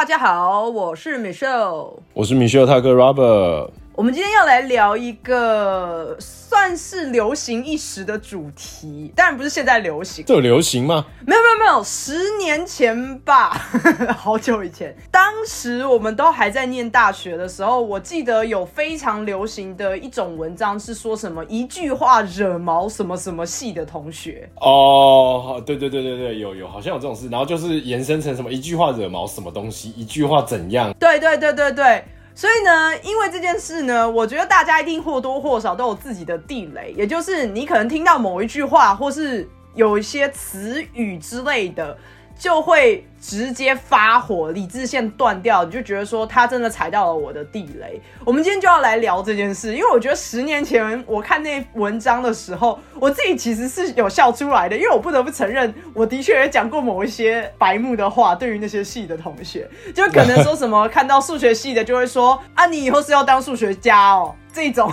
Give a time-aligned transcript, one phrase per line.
[0.00, 3.68] 大家好，我是米秀我是米歇尔他哥 Robert。
[4.00, 11.04] 我们今天要来聊一个算是流行一时的主题，当然不是现在流行，这有流行吗？
[11.26, 13.50] 没有没有没有，十年前吧，
[14.16, 24.48] 好久以前，当时我们都还在念大学的时候，我记得有非常流行的一种文章是说什么一句话惹毛什么什么系的同学。
[24.62, 30.90] 哦，对对对对对，有有好像有这种事，然后就是延伸成什么一句话惹毛什么东西，一句话怎样？
[30.98, 32.02] 对对对对对。
[32.34, 41.96] 所以呢，因为这件事呢，我觉得大家一定或多或少都有自己的地雷，也就是你可能听到某一句话，或是有一些词语之类的。
[42.40, 48.00] 就会直接发火，理智线断掉，你就觉得说他真的踩到了我的地雷。
[48.24, 64.90] 我们今天就要来聊这件事，因为我觉得十年前我看那文章的时候，我自己其实是有笑出来的，因为我不得不承认，我的确也讲过某一些白目的话，对于那些系的同学，就可能说什么看到数学系的就会说啊，你以后是要当数学家哦，这种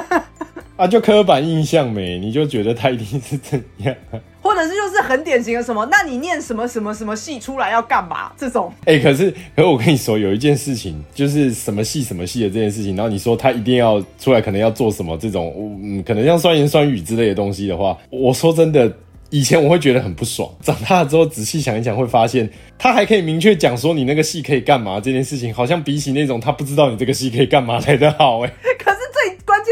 [0.78, 3.94] 啊，就刻板印象没，你就觉得他一定是怎样。
[4.60, 5.86] 者是就是很典型的什么？
[5.90, 8.30] 那你念什么什么什么系出来要干嘛？
[8.36, 15.52] 这种哎，可是可是我跟你说，有一件事情就是什么系什么系的这件事情，然后你说他一定要出来，可能要做什么这种，
[15.82, 18.92] 嗯，可能像酸言酸语之类的东西的话，我说真的，
[19.30, 28.52] 以前我会觉得很不爽，长大了之后仔细想一想，会发现他还可以明确讲说你那个戏可以干嘛这件事情，好像比起那种他不知道你这个戏可以干嘛来的好哎。
[28.78, 28.90] 可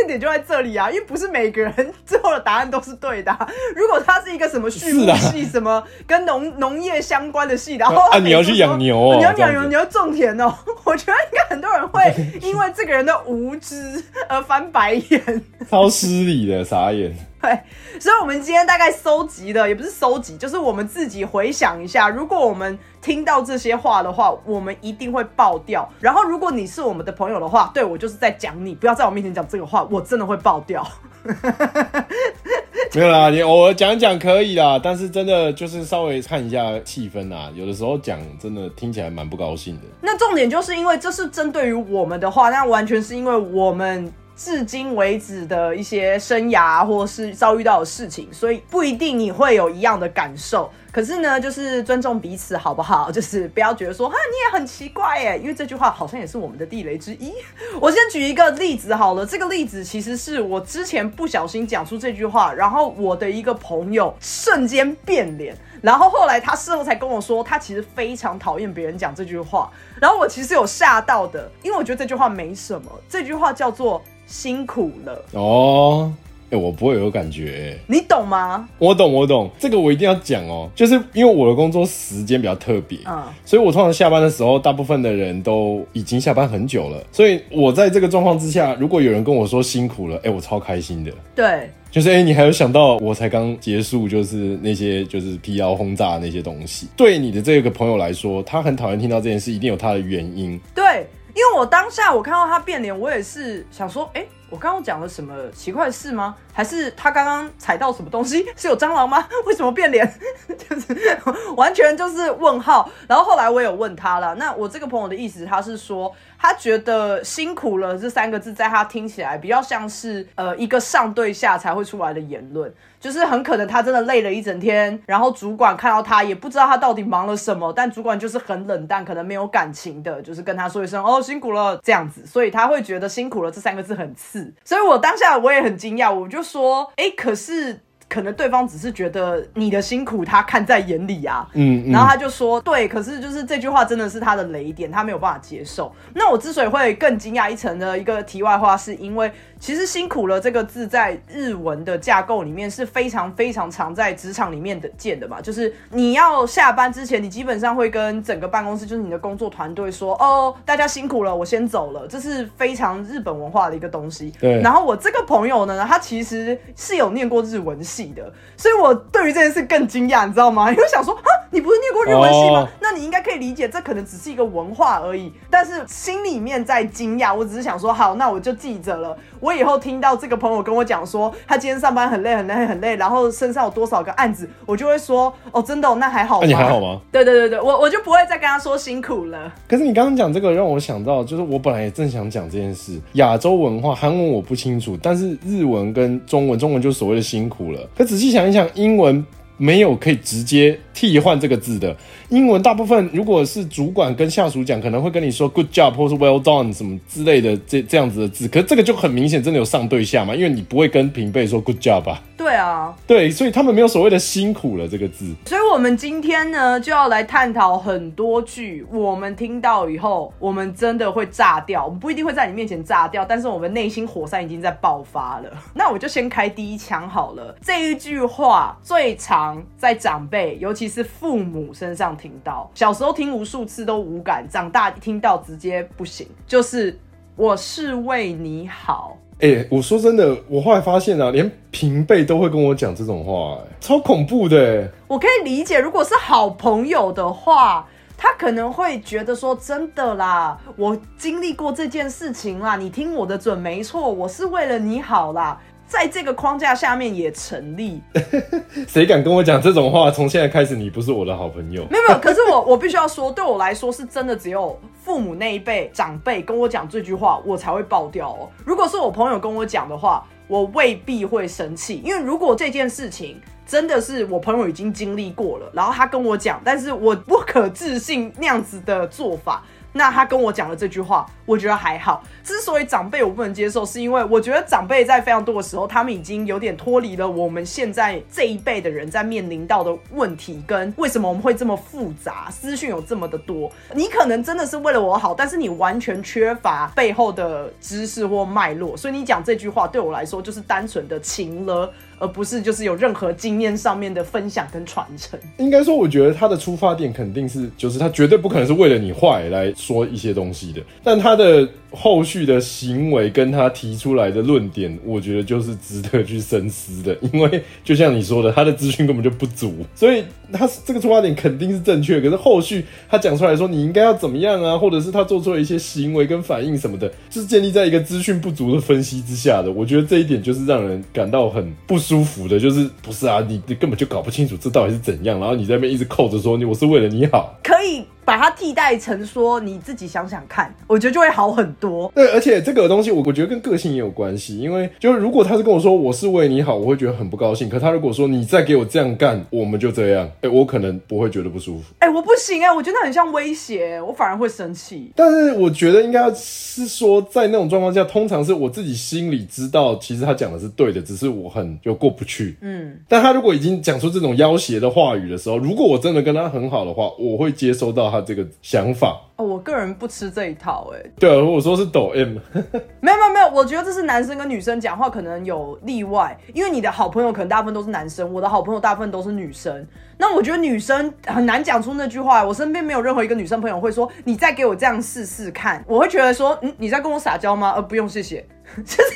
[0.09, 3.31] 点就在这里啊，因为不是每个人最后的答案都是对的。
[3.77, 12.03] 如果他是一个什么畜牧系，什么跟农农业相关的系，然后啊你要去养牛哦，你要养牛，你要种田哦， 我觉得应该很多人会
[12.43, 17.15] 因为这个人的无知而翻白眼，超失礼的傻眼。
[17.41, 17.57] 对，
[18.01, 22.77] 所以，我们今天大概搜集的也不是搜集，就是我们自己回想一下，如果我们
[23.09, 25.89] 听到这些话的话，我们一定会爆掉。
[25.99, 30.87] 然后，如果你是我们的朋友的话，对我就是在讲你，不要在我面前讲这个话，我真的会爆掉。
[32.95, 39.85] 没有啦，你偶尔讲讲可以啦，但是真的就是稍微看一下气氛啊，有的时候讲真的听起来蛮不高兴的。
[40.03, 44.13] 那重点就是因为这是针对于我们的话，那完全是因为我们。
[44.41, 50.71] 至今为止的一些生涯，或是遭遇到的事情，所以不一定你会有一样的感受。
[50.91, 53.11] 可是呢，就是尊重彼此，好不好？
[53.13, 57.33] 就是不要觉得说哈，你也很奇怪耶，因为这句话好像也是我们的地雷之一。
[57.81, 69.71] 我先举一个例子好了，这个例子其实是我之前不小心讲出这句话，然后我的一个朋友瞬间变脸，然后后来他事后才跟我说，他其实非常讨厌别人讲这句话。
[70.01, 74.03] 然后我其实有吓到的，因为我觉得这句话没什么，这句话叫做。
[74.29, 76.13] 辛苦了哦，
[76.51, 78.69] 哎，我不会有感觉，你懂吗？
[78.79, 101.07] 我懂，我懂，这个我一定要讲哦，就是因为我的工作时间比较特别，嗯，所以我通常下班的时候，大部分的人都已经下班很久了，所以我在这个状况之下，如果有人跟我说辛苦了，哎，我超开心的，对，就是哎，你还有想到我才刚结束，就是那些就是辟谣轰炸那些东西，对你的这个朋友来说，他很讨厌听到这件事，一定有他的原因，对。
[101.35, 106.35] 因为我当下我看到他变脸，我也是想说，哎，我刚刚讲了什么奇怪事吗？
[106.53, 108.47] 还是他刚刚踩到什么东西？
[108.57, 109.27] 是有蟑螂吗？
[109.47, 110.11] 为什么变脸？
[110.49, 111.19] 就是
[111.57, 112.91] 完全就是问号。
[113.07, 116.15] 然后后来我有问他了，那我这个朋友的意思，他是说。
[116.39, 137.81] 他觉得辛苦了这三个字，在他听起来比较像是呃一个上对下才会出来的言论，就是很可能他真的累了一整天，然后主管看到他也不知道他到底忙了什么，但主管就是很冷淡，可能没有感情的，就是跟他说一声哦辛苦了这样子，所以他会觉得辛苦了这三个字很刺，所以我当下我也很惊讶，我就说哎可是。
[138.09, 145.93] 可能对方只是觉得你的辛苦他看在眼里啊，嗯，然后他就说对，可是就是这句话真的是他的雷点，他没有办法接受。
[146.15, 149.31] 那我之所以会更惊讶一层的一个题外话，是因为。
[149.61, 164.33] 其实辛苦了这个字在日文的架构里面是非常非常常在职场里面的见的嘛，就是你要下班之前，你基本上会跟整个办公室，就是你的工作团队说，哦，大家辛苦了，我先走了，这是非常日本文化的一个东西。
[164.39, 164.63] 对。
[164.63, 170.71] 然后我这个朋友呢，他其实是有念过日文系的，所以我对于这件事更惊讶，你知道吗？
[170.73, 172.69] 因为想说，啊，你不是念过日文系吗？
[172.81, 175.33] 那你应该可以理解，这可能只是一个文化而已。
[175.51, 179.17] 但是心里面在惊讶，我只是想说，好，那我就记着了。
[179.41, 186.41] 我以后听到这个朋友跟我讲说，他今天上班很累很累很累，然后身上有多少个案子，我就会说，哦，真的，那还好。
[186.41, 187.01] 那你还好吗？
[187.13, 189.53] 对对对对，我我就不会再跟他说辛苦了。
[189.69, 193.01] 可是你刚刚讲这个，让我想到，就是我本来也正想讲这件事。
[193.15, 197.81] 亚洲文化，韩文我不清楚，但是日文跟中文，中文就所谓的辛苦了。
[197.97, 199.25] 可仔细想一想，英文
[199.57, 201.97] 没有可以直接替换这个字的。
[202.31, 208.47] 英文大部分如果是主管跟下属讲，可能会跟你说 good job 或是 well done 什么之类的这这样子的字。
[208.49, 210.35] 可是这个就很明显，真的有上对下嘛？
[210.35, 212.23] 因为你不会跟平辈说 good job 吧？
[212.37, 215.35] 对啊，对，所以他们没有所谓的辛苦了这个字。
[215.47, 221.85] 所以我们今天呢就要来探讨很多句，我们听到以后，我们真的会炸掉。
[221.85, 225.51] 我们不一定会在你面前炸掉，但是我们内心火山已经在爆发了。
[225.75, 227.57] 那我就先开第一枪好了。
[227.63, 236.27] 这一句话最常在长辈，尤其是父母身上听到，小时候听无数次都无感，长大听到直接不行。
[236.47, 236.99] 就是
[237.37, 239.17] 我是为你好。
[239.41, 244.91] 哎，我说真的，我后来发现啊，连平辈都会跟我讲这种话，哎，超恐怖的。
[245.07, 247.87] 我可以理解，如果是好朋友的话，
[248.17, 255.61] 他可能会觉得说，真的啦，我经历过这件事情啦，你听我的准没错，我是为了你好啦。
[255.89, 258.01] 在这个框架下面也成立。
[258.87, 260.11] 谁敢跟我讲这种话？
[260.11, 261.85] 从现在开始，你不是我的好朋友。
[261.91, 268.51] 没有没有， 可是我我必须要说，对我来说是真的，只有父母那一辈长辈跟我讲这句话，我才会爆掉哦。
[268.67, 279.65] 如果是我朋友跟我讲的话，我未必会生气，因为如果这件事情真的是我朋友已经经历过了，然后他跟我讲，但是我不可置信那样子的做法。
[279.99, 282.23] 那他跟我讲了这句话，我觉得还好。
[282.45, 293.69] 之所以长辈我不能接受，是因为我觉得长辈在非常多的时候，他们已经有点脱离了我们现在这一辈的人在面临到的问题，跟为什么我们会这么复杂，资讯有这么的多。
[293.93, 301.93] 你可能真的是为了我好，但是你完全缺乏背后的知识或脉络，所以你讲这句话对我来说就是单纯的情了。
[302.19, 305.39] 而不是就是有任何经验上面的分享跟传承。
[305.57, 310.81] 应该说，我觉得他的出发点肯定是，就是他绝对不可能是为了你坏来说一些东西的。
[311.03, 317.17] 但他的后续的行为跟他提出来的论点，我觉得就是值得去深思的。
[317.33, 322.21] 因为就像你说的，他的资讯根本就不足，所以他这个出发点肯定是正确。
[322.21, 329.71] 可是后续他讲出来说你应该要怎么样啊，或者是他做出了一些行为跟反应什么的，是建立在一个资讯不足的分析之下的。
[329.71, 331.97] 我觉得这一点就是让人感到很不。
[332.09, 333.45] 舒服的，就是不是啊？
[333.47, 338.03] 你你根本就搞不清楚这到底是怎样，然后你在那边一直扣着说你我是为了你好，可以。
[338.29, 342.13] 把它替代成说你自己想想看，我觉得就会好很多。
[342.15, 347.71] 对，而且这个东西我我觉得跟个性也有关系，因为就是如果他是跟我说我是为你好，我会觉得很不高兴。
[347.71, 351.95] 可他如果说你再给我这样干，我们就这样，哎，我可能不会觉得不舒服。
[352.01, 355.11] 哎，我不行哎，我觉得很像威胁，我反而会生气。
[355.17, 362.59] 但是我觉得应该是说，在那种状况下，通常是我自己心里知道，其实他讲的是对的，只是我很就过不去。
[362.61, 369.21] 嗯，但他如果已经讲出这种要挟的话语的时候，如果我真的跟他很好的话，我会接收到他这个想法。
[369.37, 372.39] 哦，我个人不吃这一套，哎，对啊，我说是抖 M，
[373.01, 379.87] 没有没有没有，我觉得这是男生跟女生讲话可能有例外，因为你的好朋友可能大部分都是男生，我的好朋友大部分都是女生，
[380.17, 387.75] 那我觉得女生很难讲出那句话，我身边没有任何一个女生朋友会说你再给我这样试试看，我会觉得说，嗯，你在跟我撒娇吗？
[387.77, 388.45] 呃，不用，谢谢。
[388.85, 389.11] 就是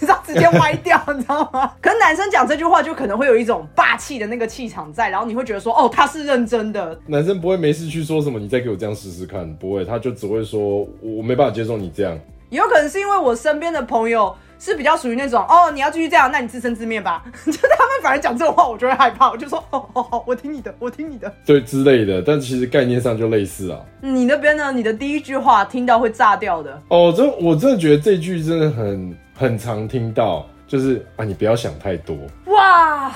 [0.00, 1.72] 知道直接歪掉，你知道吗？
[1.80, 6.98] 可是男生讲这句话就可能会有一种霸气的那个气场在，然后你会觉得说，哦，他是认真的。
[7.06, 12.18] 男生不会没事去说什么，你再给我这样试试看，不会，他就只会说，我没办法接受你这样。
[12.50, 14.34] 有可能是因为我身边的朋友。
[14.58, 17.24] 是比较属于那种哦，你要继续这样，那你自生自灭吧。
[17.46, 22.22] 就他们反而讲这种话，我就会害怕，我就说哦，好好，我听你的，我听你的， 对之类的。
[22.22, 23.80] 但其实概念上就类似啊。
[24.00, 24.72] 你那边呢？
[24.72, 26.82] 你的第一句话听到会炸掉的。
[26.88, 32.16] 哦，这我真的觉得这句真的很很常听到，就是啊，你不要想太多。
[32.46, 33.12] 哇，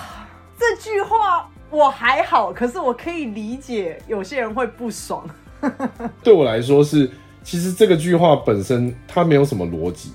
[0.59, 5.25] 这句话我还好，可是我可以理解有些人会不爽。
[6.23, 7.11] 对我来说是，
[7.43, 10.13] 其实这个句话本身它没有什么逻辑。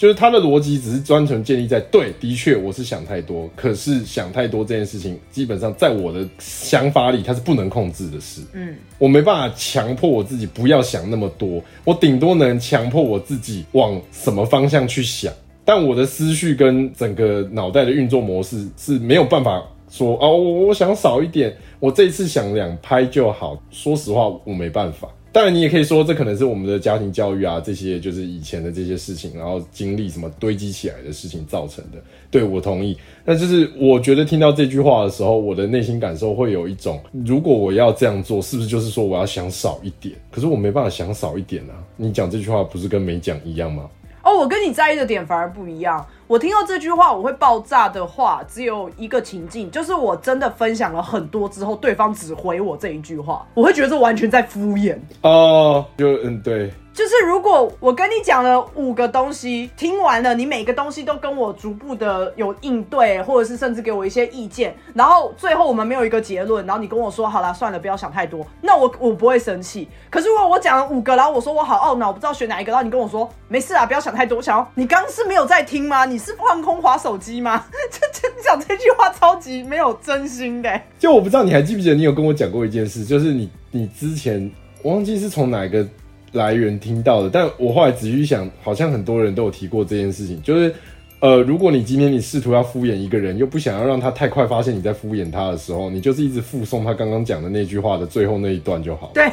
[0.00, 8.40] 就是他的逻辑只是专程建立在对，的确我是想太多，可是想太多这件事情，基本上在我的想法里，它是不能控制的事。
[8.54, 15.30] 嗯，我没办法强迫我自己不要想那么多，我顶多能强迫我自己往什么方向去想，
[15.66, 23.62] 但我的思绪跟整个脑袋的运作模式是没有办法说哦，我我想少一点，我这一次想两拍就好。
[23.70, 25.10] 说实话，我没办法。
[25.32, 31.98] 当然，你也可以说这可能是我们的家庭教育啊，这些就是以前的这些事情，然后经历什么堆积起来的事情造成的。
[32.32, 40.14] 对我同意，那就是我觉得听到这句话的时候，我的内心感受会有一种，如果我要这样做，是不是就是说我要想少一点？
[40.32, 41.78] 可是我没办法想少一点啊！
[41.96, 43.88] 你讲这句话不是跟没讲一样吗？
[44.22, 46.04] 哦，我跟你在意的点反而不一样。
[46.26, 54.96] 我听到这句话我会爆炸的话，只有一个情境，就是我真的分享了很多之后，对方只回我这一句话，我会觉得这完全在敷衍。
[55.22, 56.72] 哦，就嗯，对。
[56.92, 69.88] 就是如果我跟你讲了五个东西，听完了，你每个东西都跟我逐步的有应对，或者是甚至给我一些意见，然后最后我们没有一个结论，然后你跟我说好了，算了，不要想太多，那我我不会生气。
[70.10, 76.04] 可是如果我讲了五个，然后我说我好懊恼，我不知道选哪一个，然后你跟我说没事啊，不要想太多，我想要你刚是没有在听吗？
[76.04, 77.64] 你是放空划手机吗？
[77.90, 80.80] 这这讲这句话超级没有真心的。
[80.98, 84.50] 就我不知道你还记不记得你有跟我讲过一件事，就是你你之前
[84.82, 85.86] 我忘记是从哪个。
[86.32, 90.74] 来源听到的，但我后来仔细想，好像很多人都有提过这件事情，就是，
[91.18, 99.10] 呃，如果你今天你试图要敷衍一个人，又不想要让他太快发现你在敷衍他的时候，你就是一直附送他刚刚讲的那句话的最后那一段就好。
[99.14, 99.30] 对，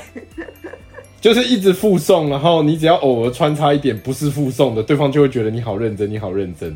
[1.22, 6.76] 就是一直附送，然后你只要偶尔穿插一点不是附送的，对方就会觉得你好认真，你好认真。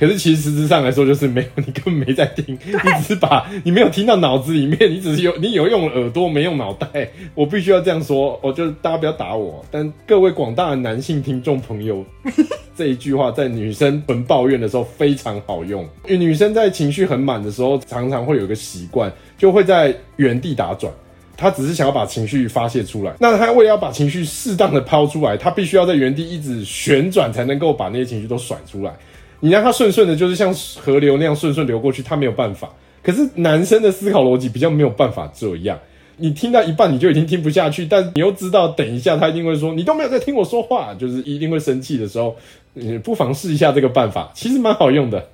[0.00, 7.06] 可是其实实质上来说，就是没有，你根本没在听， 你只是把你没有听到脑子里面，你只是有你有用耳朵，没用脑袋。
[7.34, 9.62] 我必须要这样说，我就大家不要打我。
[9.70, 12.02] 但各位广大的男性听众朋友，
[12.74, 15.82] 这一句话在女生很抱怨的时候非常好用。
[16.06, 20.90] 因为女生在情绪很满的时候，常常会有一个习惯，就会在原地打转。
[21.36, 28.92] 她只是想要把情绪发泄出来，那她为了要把情绪适当的抛出来，她必须要在原地一直旋转，才能够把那些情绪都甩出来。
[29.40, 32.68] 你让他顺顺的，就是像河流那样顺顺流过去，他没有办法。
[33.02, 35.78] 可是男生的思考逻辑比较没有办法这样。
[36.18, 42.36] 你听到一半，你就已经听不下去，但你又知道，等一下他一定会说你都没有在听我说话，就是一定会生气的时候，
[42.74, 45.26] 你不妨试一下这个办法，其实蛮好用的。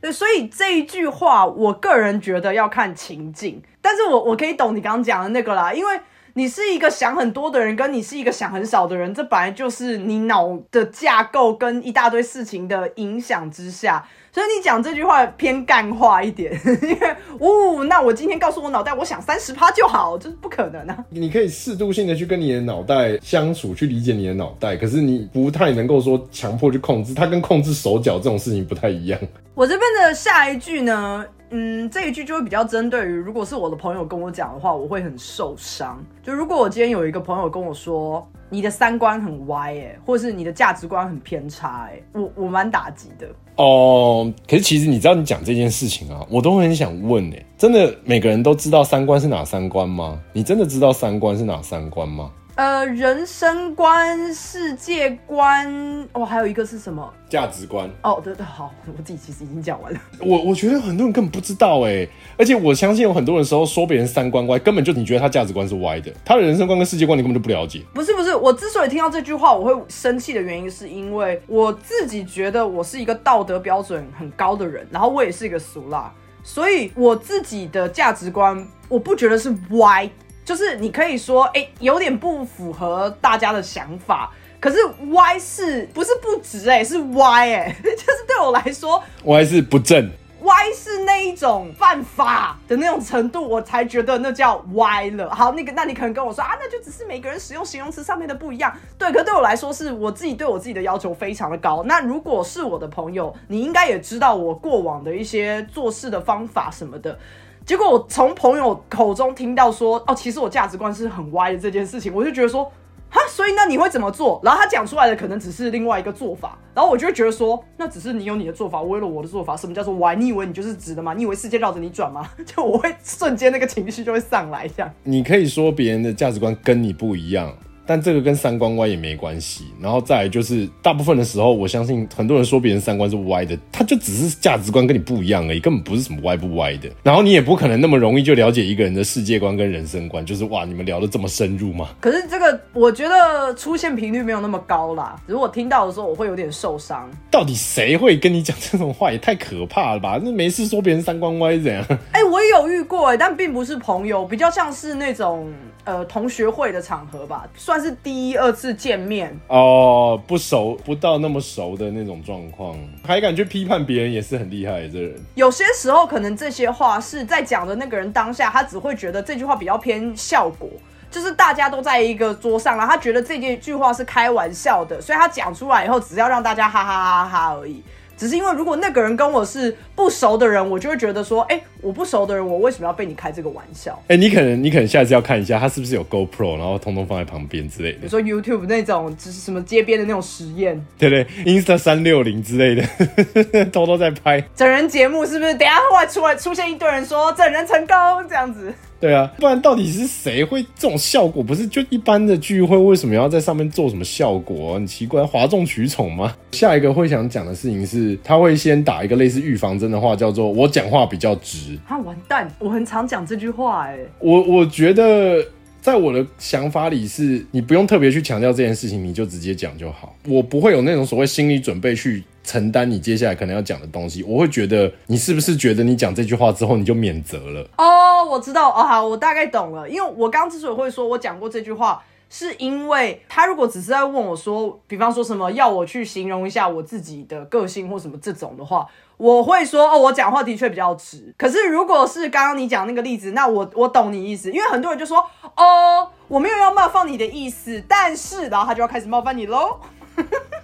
[0.00, 6.00] 对， 所以这一句话，我个人觉得要看情境，但是我我可以懂你刚刚讲的那个啦，因为。
[6.36, 21.04] 你是一个想很多的人，跟你是一个想很少的人，这本来就是你脑的架构跟一大堆事情的影响之下，所以你讲这句话偏干话一点， 因为呜，那我今天告诉我脑袋，我想三十趴就好，这是不可能啊。
[21.08, 29.20] 你可以适度性的去跟你的脑袋相处，去理解你的脑袋，可是你不太能够说强迫去控制它，跟控制手脚这种事情不太一样。
[29.54, 31.24] 我这边的下一句呢？
[31.50, 36.04] 嗯，这一句就会比较针对于，如果是我的朋友跟我讲的话，我会很受伤。
[36.24, 43.26] 就如果我今天有一个朋友跟我说，你的三观很歪，哎，或是你的价值观很偏差，哎，我我蛮打击的。
[43.56, 50.20] 哦，可是其实你知道，你讲这件事情啊，我都很想问，哎，真的每个人都知道三观是哪三观吗？
[50.32, 52.30] 你真的知道三观是哪三观吗？
[52.56, 57.12] 呃，人生观、世界观，哦，还有一个是什么？
[57.28, 57.90] 价值观。
[58.02, 59.98] 哦，对对，好，我自己其实已经讲完了。
[60.20, 62.06] 我我觉得很多人根本不知道哎，
[62.38, 67.82] 而且我相信有很多人时候说别人三观歪，根本就你觉得他价值观是歪的，他的人生观跟世界观你根本就不了解。
[67.92, 76.12] 不是不是，我之所以听到这句话我会生气的原因，是因为我自己觉得我是一个道德标准很高的人，然后我也是一个俗辣，
[76.44, 80.08] 所以我自己的价值观我不觉得是歪。
[80.44, 84.76] 就是你可以说，哎，有点不符合大家的想法，可是
[85.12, 86.68] 歪是不是不直？
[86.68, 90.10] 哎，是歪，哎， 就是对我来说，歪是不正，
[90.42, 95.34] 歪是那一种犯法的那种程度，我才觉得那叫歪了。
[95.34, 98.70] 好，那个，那你可能跟我说啊，那就只是每个人使用形容词上面的不一样。
[98.98, 101.82] 对，可对我来说，是我自己对我自己的要求非常的高。
[101.84, 107.18] 那如果是我的朋友，你应该也知道我过往的一些做事的方法什么的。
[107.66, 112.64] 结果我从朋友口中听到说，哦，其实我价值观是很歪的这件事情，我就觉得说，
[113.08, 114.38] 哈，所以那你会怎么做？
[114.44, 119.56] 然后他讲出来的可能只是另外一个做法，然后我就会觉得说，那只是你有你的做法，我有了我的做法。
[119.56, 120.14] 什么叫做歪？
[120.14, 121.14] 你以为你就是直的吗？
[121.14, 122.28] 你以为世界绕着你转吗？
[122.44, 124.92] 就我会瞬间那个情绪就会上来，这样。
[125.02, 127.50] 你可以说别人的价值观跟你不一样。
[127.86, 136.88] 但这个跟三观歪也没关系，然后再来就是大部分的时候，我相信很多人说别人三观是歪的，他就只是价值观跟你不一样而已，根本不是什么歪不歪的。
[137.02, 141.90] 然后你也不可能那么容易就了解一个人的世界观跟人生观，就是哇，你们聊的这么深入吗？
[142.00, 147.10] 可是这个我觉得出现频率没有那么高啦，如果听到的时候我会有点受伤。
[147.30, 149.12] 到底谁会跟你讲这种话？
[149.12, 150.18] 也太可怕了吧？
[150.22, 151.84] 那没事说别人三观歪怎样？
[152.12, 155.52] 哎，我也有遇过哎，但并不是朋友，比较像是那种。
[155.84, 162.74] 呃，同学会的场合吧，算是第一二次见面哦，不熟，不到那么熟的那种状况，
[163.06, 164.88] 还敢去批判别人，也是很厉害。
[164.88, 170.68] 这人有些时候可能这些话是在讲的那个人当下，他只会觉得这句话比较偏效果，
[171.10, 177.82] 就是大家都在一个桌上了，他觉得这件句话是开玩笑的，所以他讲出来以后，只要让大家哈哈哈哈而已。
[178.16, 184.00] 只是因为如果那个人跟我是不熟的人，我就会觉得说，哎，我不熟的人，我为什么要被你开这个玩笑？
[184.08, 187.98] 哎，你可能你可能下次要看一下，他是不是有 GoPro，然后通通放在旁边之类的。
[187.98, 195.54] 比如说 YouTube 那种，就是什么街边的那种实验，对对，Insta 三六零之类的， 偷偷在拍整人节目，是不是？
[195.54, 197.96] 等下后来出来出现一堆人说整人成功
[198.28, 198.72] 这样子。
[199.04, 201.42] 对啊，不然到底是谁会这种效果？
[201.42, 204.72] 不是就一般的聚会，为什么要在上面做什么效果？
[204.72, 206.34] 很奇怪，哗众取宠吗？
[206.52, 211.78] 下一个会想讲的事情是，他会先打一个类似预防针的话，叫做“我讲话比较直”。
[211.86, 212.50] 啊，完蛋！
[212.58, 215.44] 我很常讲这句话，哎，我我觉得。
[215.84, 220.16] 在我的想法里，是你不用特别去强调这件事情，你就直接讲就好。
[220.26, 224.22] 我不会有那种所谓心理准备去承担你接下来可能要讲的东西。
[224.22, 227.68] 我会觉得你是不是觉得你讲这句话之后你就免责了？
[227.76, 229.86] 哦，我知道，哦，好，我大概懂了。
[229.86, 232.02] 因为我刚之所以会说我讲过这句话。
[232.28, 241.32] 是因为他如果只是在问我说，比方说什么要我去形容一下我自己的个性或什么这种的话，我会说哦，我讲话的确比较直。
[241.38, 245.18] 可是如果是刚刚你讲那个例子，那我我懂你意思，因为很多人就说
[245.56, 249.78] 哦，我没有要冒犯你的意思，但是然后他就要开始冒犯你喽。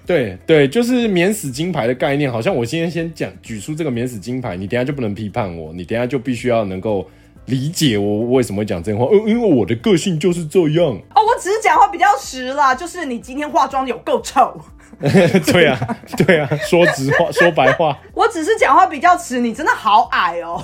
[0.07, 7.09] 对对，就是免死金牌的概念，好像我今天先讲举出这个免死金牌，你等下就不能批判我，你等下就必须要能够。
[7.47, 10.87] 理解我为什么会讲真话，因，因为我的个性就是这样。
[11.15, 14.55] 哦，我只是讲话比较实啦，就是你今天化妆有够丑。
[15.01, 15.79] 对啊，
[16.19, 17.97] 对啊，说直话， 说白话。
[18.13, 20.63] 我只是讲话比较直，你真的好矮哦，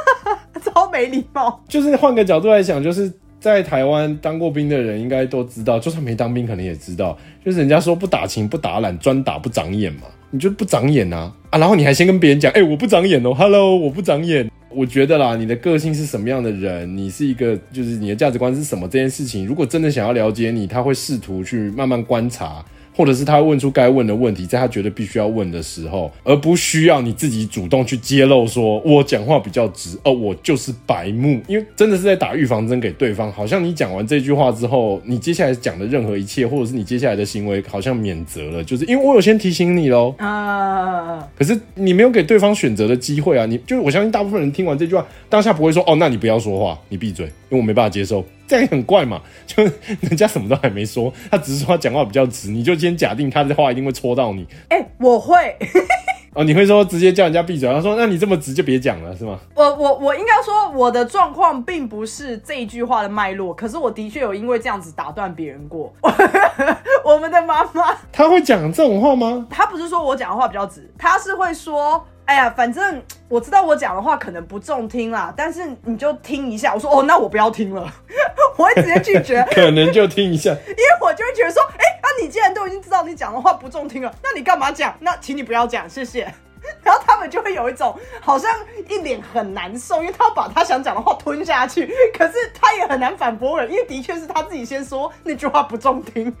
[0.62, 1.62] 超没礼貌。
[1.68, 3.10] 就是换个角度来讲，就是
[3.42, 11.58] 在台湾当过兵的人应该都知道，就算没当兵，可能也知道，就是人家说不打情不打懒，专打不长眼嘛，你就不长眼啊啊！
[11.58, 14.48] 然后你还先跟别人讲，哎，我不长眼哦，Hello，我不长眼。
[14.70, 22.64] 我觉得啦，你的个性是什么样的人，你是一个就是你的价值观是什么这件事情，如果真的想要了解你，他会试图去慢慢观察。
[22.94, 48.24] 或者是他问出该问的问题，在他觉得必须要问的时候，而不需要你自己主动去揭露，说我讲话比较直，哦，我就是白目，因为真的是在打预防针给对方，好像你讲完这句话之后，你接下来讲的任何一切，或者是你接下来的行为，好像免责了，就是因为我有先提醒你喽啊，可是你没有给对方选择的机会啊，你就是我相信大部分人听完这句话，当下不会说哦，那你不要说话，你闭嘴，因为我没办法接受。
[48.46, 49.20] 这样很怪嘛？
[49.46, 49.62] 就
[50.00, 54.46] 人家什么都还没说，他只是说他讲话比较直，你就先假定他的话一定会戳到你。
[54.68, 55.56] 哎，我会
[56.34, 57.70] 哦，你会说直接叫人家闭嘴？
[57.70, 65.92] 他说：“那你这么直就别讲了，是吗？”我我我应该说我的状况并不是这一句话的脉络，可是我的确有因为这样子打断别人过。
[67.04, 69.46] 我们的妈妈，他会讲这种话吗？
[69.50, 72.02] 他不是说我讲的话比较直，他是会说。
[72.32, 76.72] 哎呀，反正我知道我讲的话可能不中听啦，但是你就听一下。
[76.72, 77.86] 我说哦，那我不要听了，
[78.56, 79.46] 我会直接拒绝。
[79.52, 84.96] 可能就听一下，因为我就会觉得说，哎，那你既然都已经知道你讲的话不中听了，那你干嘛讲？
[85.00, 86.22] 那请你不要讲，谢谢。
[86.82, 88.50] 然后他们就会有一种好像
[88.88, 96.34] 一脸很难受，因为他要把他想讲的话吞下去，可是他也很难反驳人，因为的确是他自己先说那句话不中听。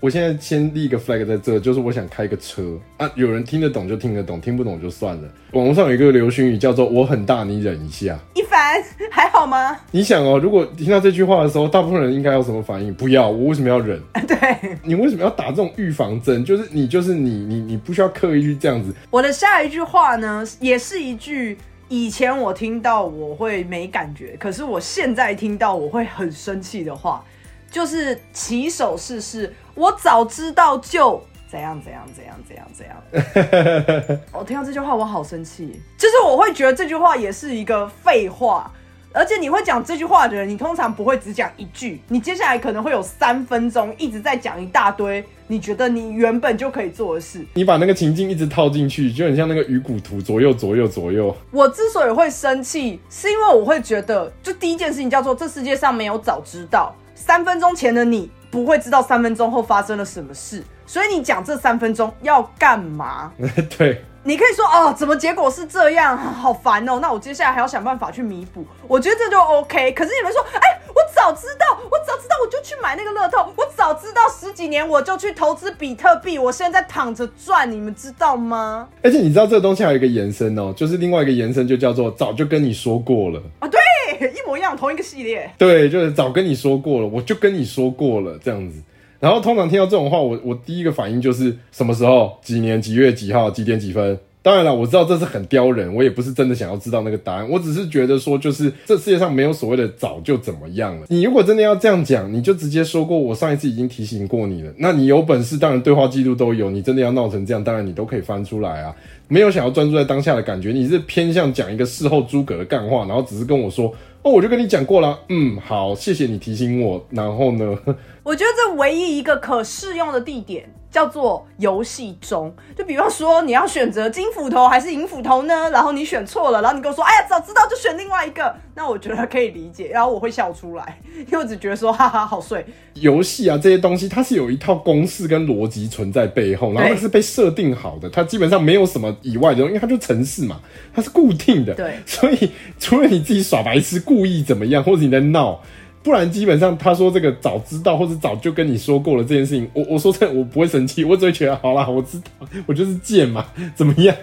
[0.00, 5.28] 我现在先立一个 flag 在这，就是我想开个车啊，有人听得懂就听得懂，听不懂就算了。
[5.52, 8.18] 网络上有一个流行语叫做“我很大，你忍一下”。
[8.34, 9.76] 一凡还好吗？
[9.90, 12.92] 你想哦，如果听到这句话的时候，大部分人应该有什么反应？
[12.92, 14.00] 不要，我为什么要忍？
[14.28, 16.44] 对，你为什么要打这种预防针？
[16.44, 18.94] 就是你，就是你，你，你不需要刻意去这样子。
[19.10, 21.56] 我的下一句话呢，也是一句
[21.88, 27.24] 以前我听到我会没感觉，可是我现在听到我会很生气的话。
[27.68, 34.20] 就是起手式是，我早知道就怎样怎样怎样怎样怎样。
[34.32, 35.80] 我听到这句话，我好生气。
[35.98, 38.70] 就是我会觉得这句话也是一个废话，
[39.12, 47.44] 而且你会讲这句话的人，你通常不会只讲一句，你接下来可能会有三分钟一直在讲一大堆你觉得你原本就可以做的事。
[47.52, 51.36] 你把那个情境一直套进去，就很像那个鱼骨图，左右左右左右。
[51.50, 56.94] 我之所以会生气，是因为我会觉得，就第一件事情叫做这世界上没有早知道。
[57.14, 63.30] 三分钟前的你不会知道三分钟后发生了什么事，所以你讲这三分钟要干嘛？
[63.76, 66.98] 对，你可以说哦，怎么结果是这样，好烦哦。
[67.02, 69.92] 那我接下来还要想办法去弥补，我觉得这就 OK。
[69.92, 78.88] 可是你们说，哎，我早知道，我早知道我就去买那个乐透，我早知道十几年我就去投资比特币，我现在躺着赚，你们知道吗？
[79.02, 83.78] 而且你知道这个东西还有一个延伸哦，就是另外一个延伸就叫做早就跟你说过了啊，对。
[84.12, 85.50] 一模一样，同一个系列。
[85.58, 88.82] 对，就是早跟你说过了，我就跟你说过了这样子。
[89.18, 94.18] 然后通常听到这种话，我我第一个反应就是什么时候、几年、几月几号、几点几分。
[94.46, 101.06] 当然了，我知道这是很刁人，我也不是真的想要知道那个答案，我只是觉得说，就是这世界上没有所谓的早就怎么样了。
[101.08, 104.72] 你如果真的要这样讲，你就直接说过，我上一次已经提醒过你了。
[104.78, 106.70] 那你有本事，当然对话记录都有。
[106.70, 108.94] 你真的要闹成这样，当然你都可以翻出来啊。
[109.26, 113.92] 没有想要专注在当下的感觉，你是偏向讲一个事后诸葛的干话，然后只是跟我说。
[114.22, 117.04] 哦，我就跟你讲过了，嗯，好，谢谢你提醒我。
[117.10, 117.76] 然后呢？
[118.24, 120.68] 我觉得这唯一一个可适用的地点。
[120.96, 122.50] 叫做游戏中。
[122.74, 125.68] 就比方说，你要选择金斧头还是银斧头呢？
[125.68, 140.62] 然后你选错了，然后你跟我说：“哎呀，早知道就选另外一个。”那我觉得可以理解，然后我会笑出来，因为我只觉得说：“哈哈，好睡。”游戏啊，这些东西它是有一套公式跟逻辑存在背后，然后它是被设定好的，它基本上没有什么以外的，因为它就城市嘛，
[140.94, 141.74] 它是固定的。
[141.74, 145.60] 对，所以除了你自己耍白痴、故意怎么样，或者你在闹。
[146.06, 154.16] 不然基本上他说这个早知道或者早就跟你说过了这件事情，我我说这我不会生气，我只会觉得好啦，我知道我就是贱嘛， 怎么样？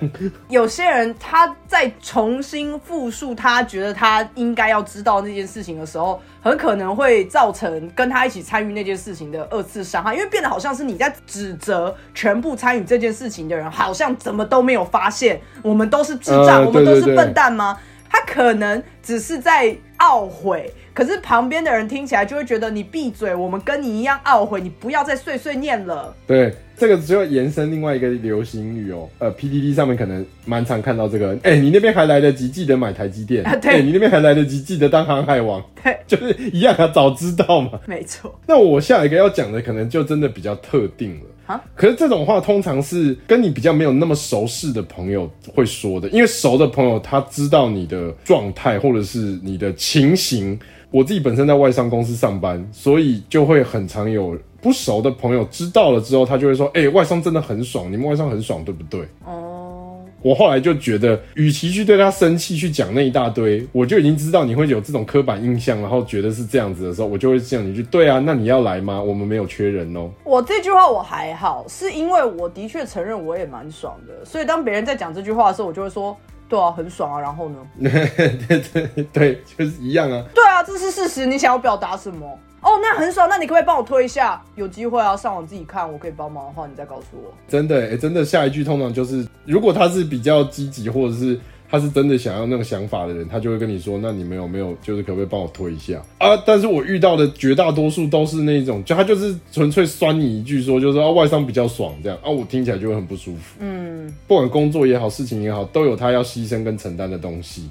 [0.47, 17.77] 有些人他在重新复述他觉得他应该要知道那件事情的时候，很可能会造成跟他一起参与那件事情的二次伤害，因为变得好像是你在指责全部参与这件事情的人，好像怎么都没有发现，我们都是智障，我们都是笨蛋吗？
[18.09, 20.71] 他可能只是在懊悔。
[20.93, 26.13] 可是旁边的人听起来就会觉得你闭嘴，我们跟你一样懊悔，你不要再碎碎念了。
[26.27, 31.37] 对，这个只有延伸另外一个流行语哦，呃，PDD 上面可能蛮常看到这个。
[31.43, 33.43] 哎，你那边还来得及，记得买台积电。
[33.59, 35.63] 对，你那边还来得及，记得当航海王。
[35.83, 37.79] 对， 就是一样啊，早知道嘛。
[37.87, 38.39] 没错。
[38.45, 41.63] 那我下一个要讲的可能就真的比较特定了啊。
[41.75, 50.59] 可是这种话通常是跟你比较没有那么熟识的朋友会说的，因为熟的朋友他知道你的状态或者是你的情形。
[50.93, 69.01] 我自己本身在外商公司上班，所以就会很常有不熟的朋友知道了之后，他就会说：“哎，外商真的很爽，你们外商很爽，对不对？”哦，我后来就觉得，与其去对他生气，去讲那一大堆，我就已经知道你会有这种刻板印象，然后觉得是这样子的时候，我就会这样一句：“对啊，那你要来吗？
[69.01, 76.15] 我们没有缺人哦。”我这句话我还好，是因为我的确承认我也蛮爽的，所以当别人在讲这句话的时候，我就会说。
[76.49, 77.57] 对啊，很爽啊，然后呢？
[77.81, 80.23] 对对对，就是一样啊。
[80.35, 81.25] 对啊，这是事实。
[81.25, 82.27] 你想要表达什么？
[82.61, 83.27] 哦，那很爽。
[83.27, 84.41] 那你可不可以帮我推一下？
[84.55, 85.91] 有机会啊，上网自己看。
[85.91, 87.33] 我可以帮忙的话，你再告诉我。
[87.47, 91.39] 真的，欸，真的，下一句通常就是，如果他是比较积极，或者是。
[91.73, 103.55] 他是真的想要那个想法的人，他就会跟你说：“那你们有没有就是可不可以帮我推一下啊？”但是我遇到的绝大多数都是那种，就他就是纯粹酸你一句，说就是啊外伤比较爽这样啊，我听起来就会很不舒服。
[103.57, 107.67] 嗯，不管工作也好，事情也好，都有他要牺牲跟承担的东西。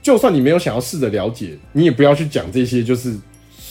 [0.00, 2.80] 就算你没有想要试着了解，你也不要去讲这些。
[2.84, 3.12] 就是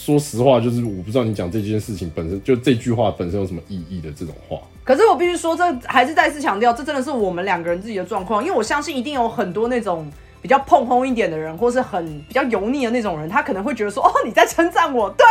[0.04, 4.58] 说实话，就是我不知道你讲这件事情本身就这句话本身有什么意义的这种话。
[4.84, 8.44] 可是我必须说，这还是再次强调，这真的是我们两个人自己的状况。
[8.44, 10.12] 因为我相信，一定有很多那种
[10.42, 15.24] 比较碰轰一点的人，或是很比较油腻的那种人，他可能会觉得说：“哦，你在称赞我，对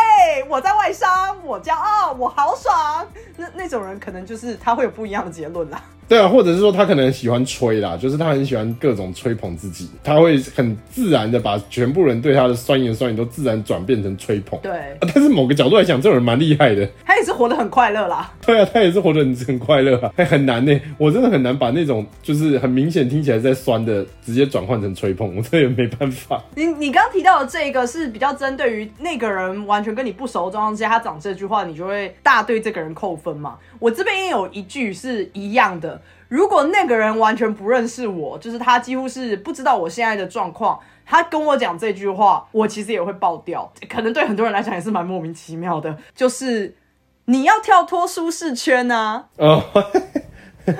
[0.49, 3.05] 我在外商，我骄傲，我好爽。”
[3.37, 5.83] 那那种人可能就是他会有不一样的结论啦。
[6.11, 14.59] 对啊，或者是说他可能喜欢吹啦，就是他很喜欢各种吹捧自己，他会很自然的把全部人对他的酸言酸语都自然转变成吹捧。
[14.61, 16.85] 对，但是某个角度来讲，这种人蛮厉害的。
[17.07, 18.29] 他也是活得很快乐啦。
[18.45, 20.81] 对啊，他也是活得很很快乐啊，很难呢。
[20.99, 26.43] 我真的很难把那种就是很明显听起来在酸的，直接转换成吹捧，我这也没办法。
[26.57, 33.57] 你你刚刚提到的这个是比较针对于那个人完全跟你不熟的状况之下，他讲这句话，你就会大对这个人扣分嘛？
[33.79, 36.00] 我这边也有一句是一样的。
[36.31, 43.71] 如果那个人完全不认识我，就是他几乎是不知道我现在的状况，他跟我讲这句话，我其实也会爆掉。
[43.89, 46.77] 可能对很多人来讲也是蛮莫名其妙的，就是
[47.25, 49.27] 你要跳脱舒适圈啊！
[49.39, 49.61] 哦，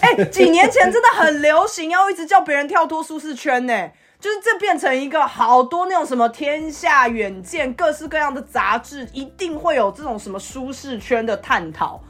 [0.00, 12.00] 哎，几年前真的很流行，要一直叫别人跳脱舒适圈呢，就是这变成一个好多那种什么《天下远见》各式各样的杂志，一定会有这种什么舒适圈的探讨。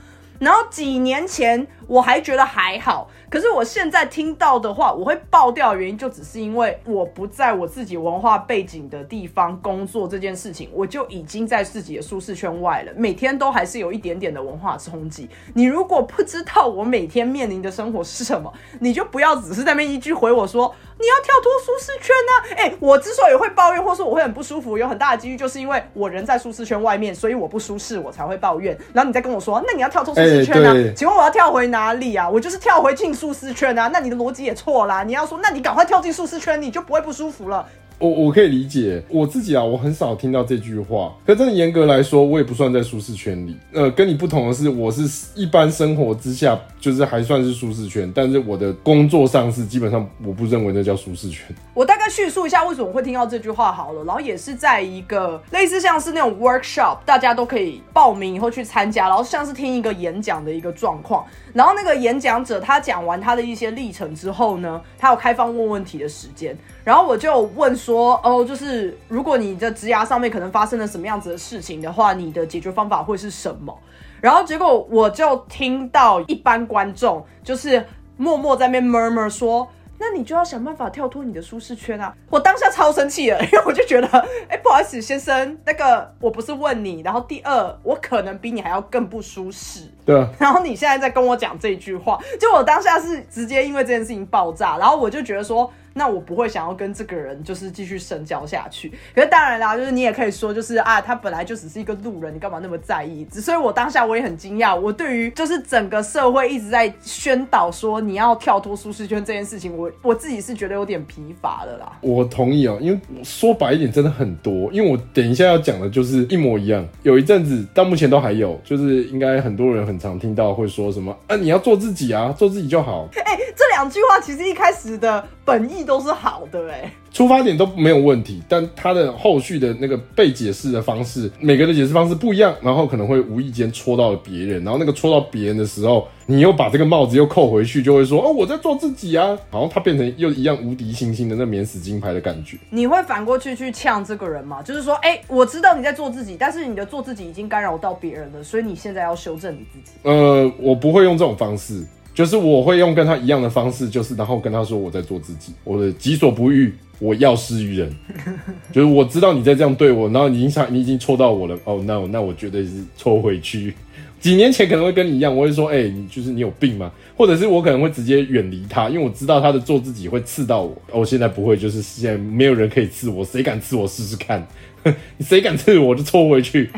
[0.42, 3.08] 然后几年前我还觉得还好。
[3.32, 12.92] 可是我现在听到的话，我会爆掉的原因就只是因为我不在我自己文化背景的地方工作这件事情，我就已经在自己的舒适圈外了。
[12.94, 15.30] 每天都还是有一点点的文化冲击。
[15.54, 22.62] 你如果不知道我每天面临的生活是什么，你就不要只是在那边一句回我说你要跳脱舒适圈呢？
[22.62, 28.76] 哎，我之所以会抱怨，或是我会很不舒服，有很大的几率就是因为我人在舒适圈外面，所以我不舒适，我才会抱怨。
[28.92, 30.92] 然后你再跟我说，那你要跳脱舒适圈呢？
[30.94, 32.28] 请问我要跳回哪里啊？
[32.28, 33.10] 我就是跳回进。
[33.22, 35.04] 舒适圈啊，那你的逻辑也错啦！
[35.04, 37.64] 你要说，那你赶快跳进舒适圈，你就不会不舒服了。
[38.02, 41.14] 我我可以理解，我自己啊，我很少听到这句话。
[41.24, 43.56] 可真的严格来说，我也不算在舒适圈里。
[43.72, 48.10] 呃，跟你不同的是，我是一般生活之下，就是还算是舒适圈。
[48.12, 51.46] 但是我的工作上是基本上，我不认为那叫舒适圈。
[51.74, 54.04] 我大概叙述一下为什么会听到这句话好了。
[54.04, 61.24] 然后也是在一个类似像是那种 workshop，大家都可以报名以后去参加，然后像是听一个演讲的一个状况。
[61.52, 66.56] 然后那个演讲者他讲完他的一些历程之后呢，他有开放问问题的时间。
[66.82, 73.76] 然后我就问说，说哦，就是如果你的职涯上面可能发生了什么样子的事情的话，你的解决方法会是什么？
[74.20, 77.84] 然后结果我就听到一般观众就是
[78.16, 79.68] 默默在那边 murmur 说。
[80.04, 82.12] 那你就要想办法跳脱你的舒适圈啊！
[82.28, 84.08] 我当下超生气的，因为我就觉得，
[84.48, 89.88] 哎、不好意思，先生，那个我不是问你，然后第二，我可能比你还要更不舒适。
[90.04, 98.92] 对，然后你现在在跟我讲这句话，就我当下是直接因为这件事情爆炸，然后我就觉得说，那我不会想要跟这个人就是继续深交下去。
[99.14, 103.24] 可是当然啦，就是你也可以说，就是啊，他本来就只是一个路人，你干嘛那么在意？
[103.26, 111.98] 只所以，我当下我也很惊讶，我对于就是整个社会一直在宣导说你要跳脱舒适圈这件事情，我我自己是觉得有点疲乏的啦。
[112.00, 114.72] 我同意哦，因为说白一点，真的很多。
[114.72, 116.86] 因为我等一下要讲的就是一模一样。
[117.02, 126.92] 有一阵子到目前都还有，就是应该很多人很常听到会说什么啊，你要做自己啊，做自己就好，哎、这两句话其实一开始的本意都是好的、哎。
[127.10, 142.56] 出发点都没有问题，但他的后续的那个被解释的方式，每个人的解释方式不一样，然后可能会无意间戳到了别人，然后那个戳到别人的时候，你又把这个帽子又扣回去，就会说哦，我在做自己啊，好像他变成又一样无敌星星的那免死金牌的感觉。
[142.70, 144.62] 你会反过去去呛这个人吗？
[144.62, 149.92] 就是说，哎、我知道你在做自己，但是你的做自己已经干扰到别人了，所以你现在要修正你自己。
[150.04, 157.90] 呃，我不会用这种方式，就是我会用跟他一样的方式，就是然后跟他说我在做自己，我的己所不欲，我要施于人，
[158.72, 163.74] 就是我知道你在这样对我，然后你已经想你已经戳到我了，哦，那我那我绝对是戳回去。
[164.20, 166.92] 几年前可能会跟你一样，我会说，哎、你就是你有病吗？
[167.16, 170.70] 或者是我可能会直接远离他，因为我知道他的做自己会刺到我。
[170.92, 174.46] 哦我现在不会，就是现在没有人可以刺我，谁敢刺我试试看？
[175.18, 176.70] 谁敢刺我就戳回去。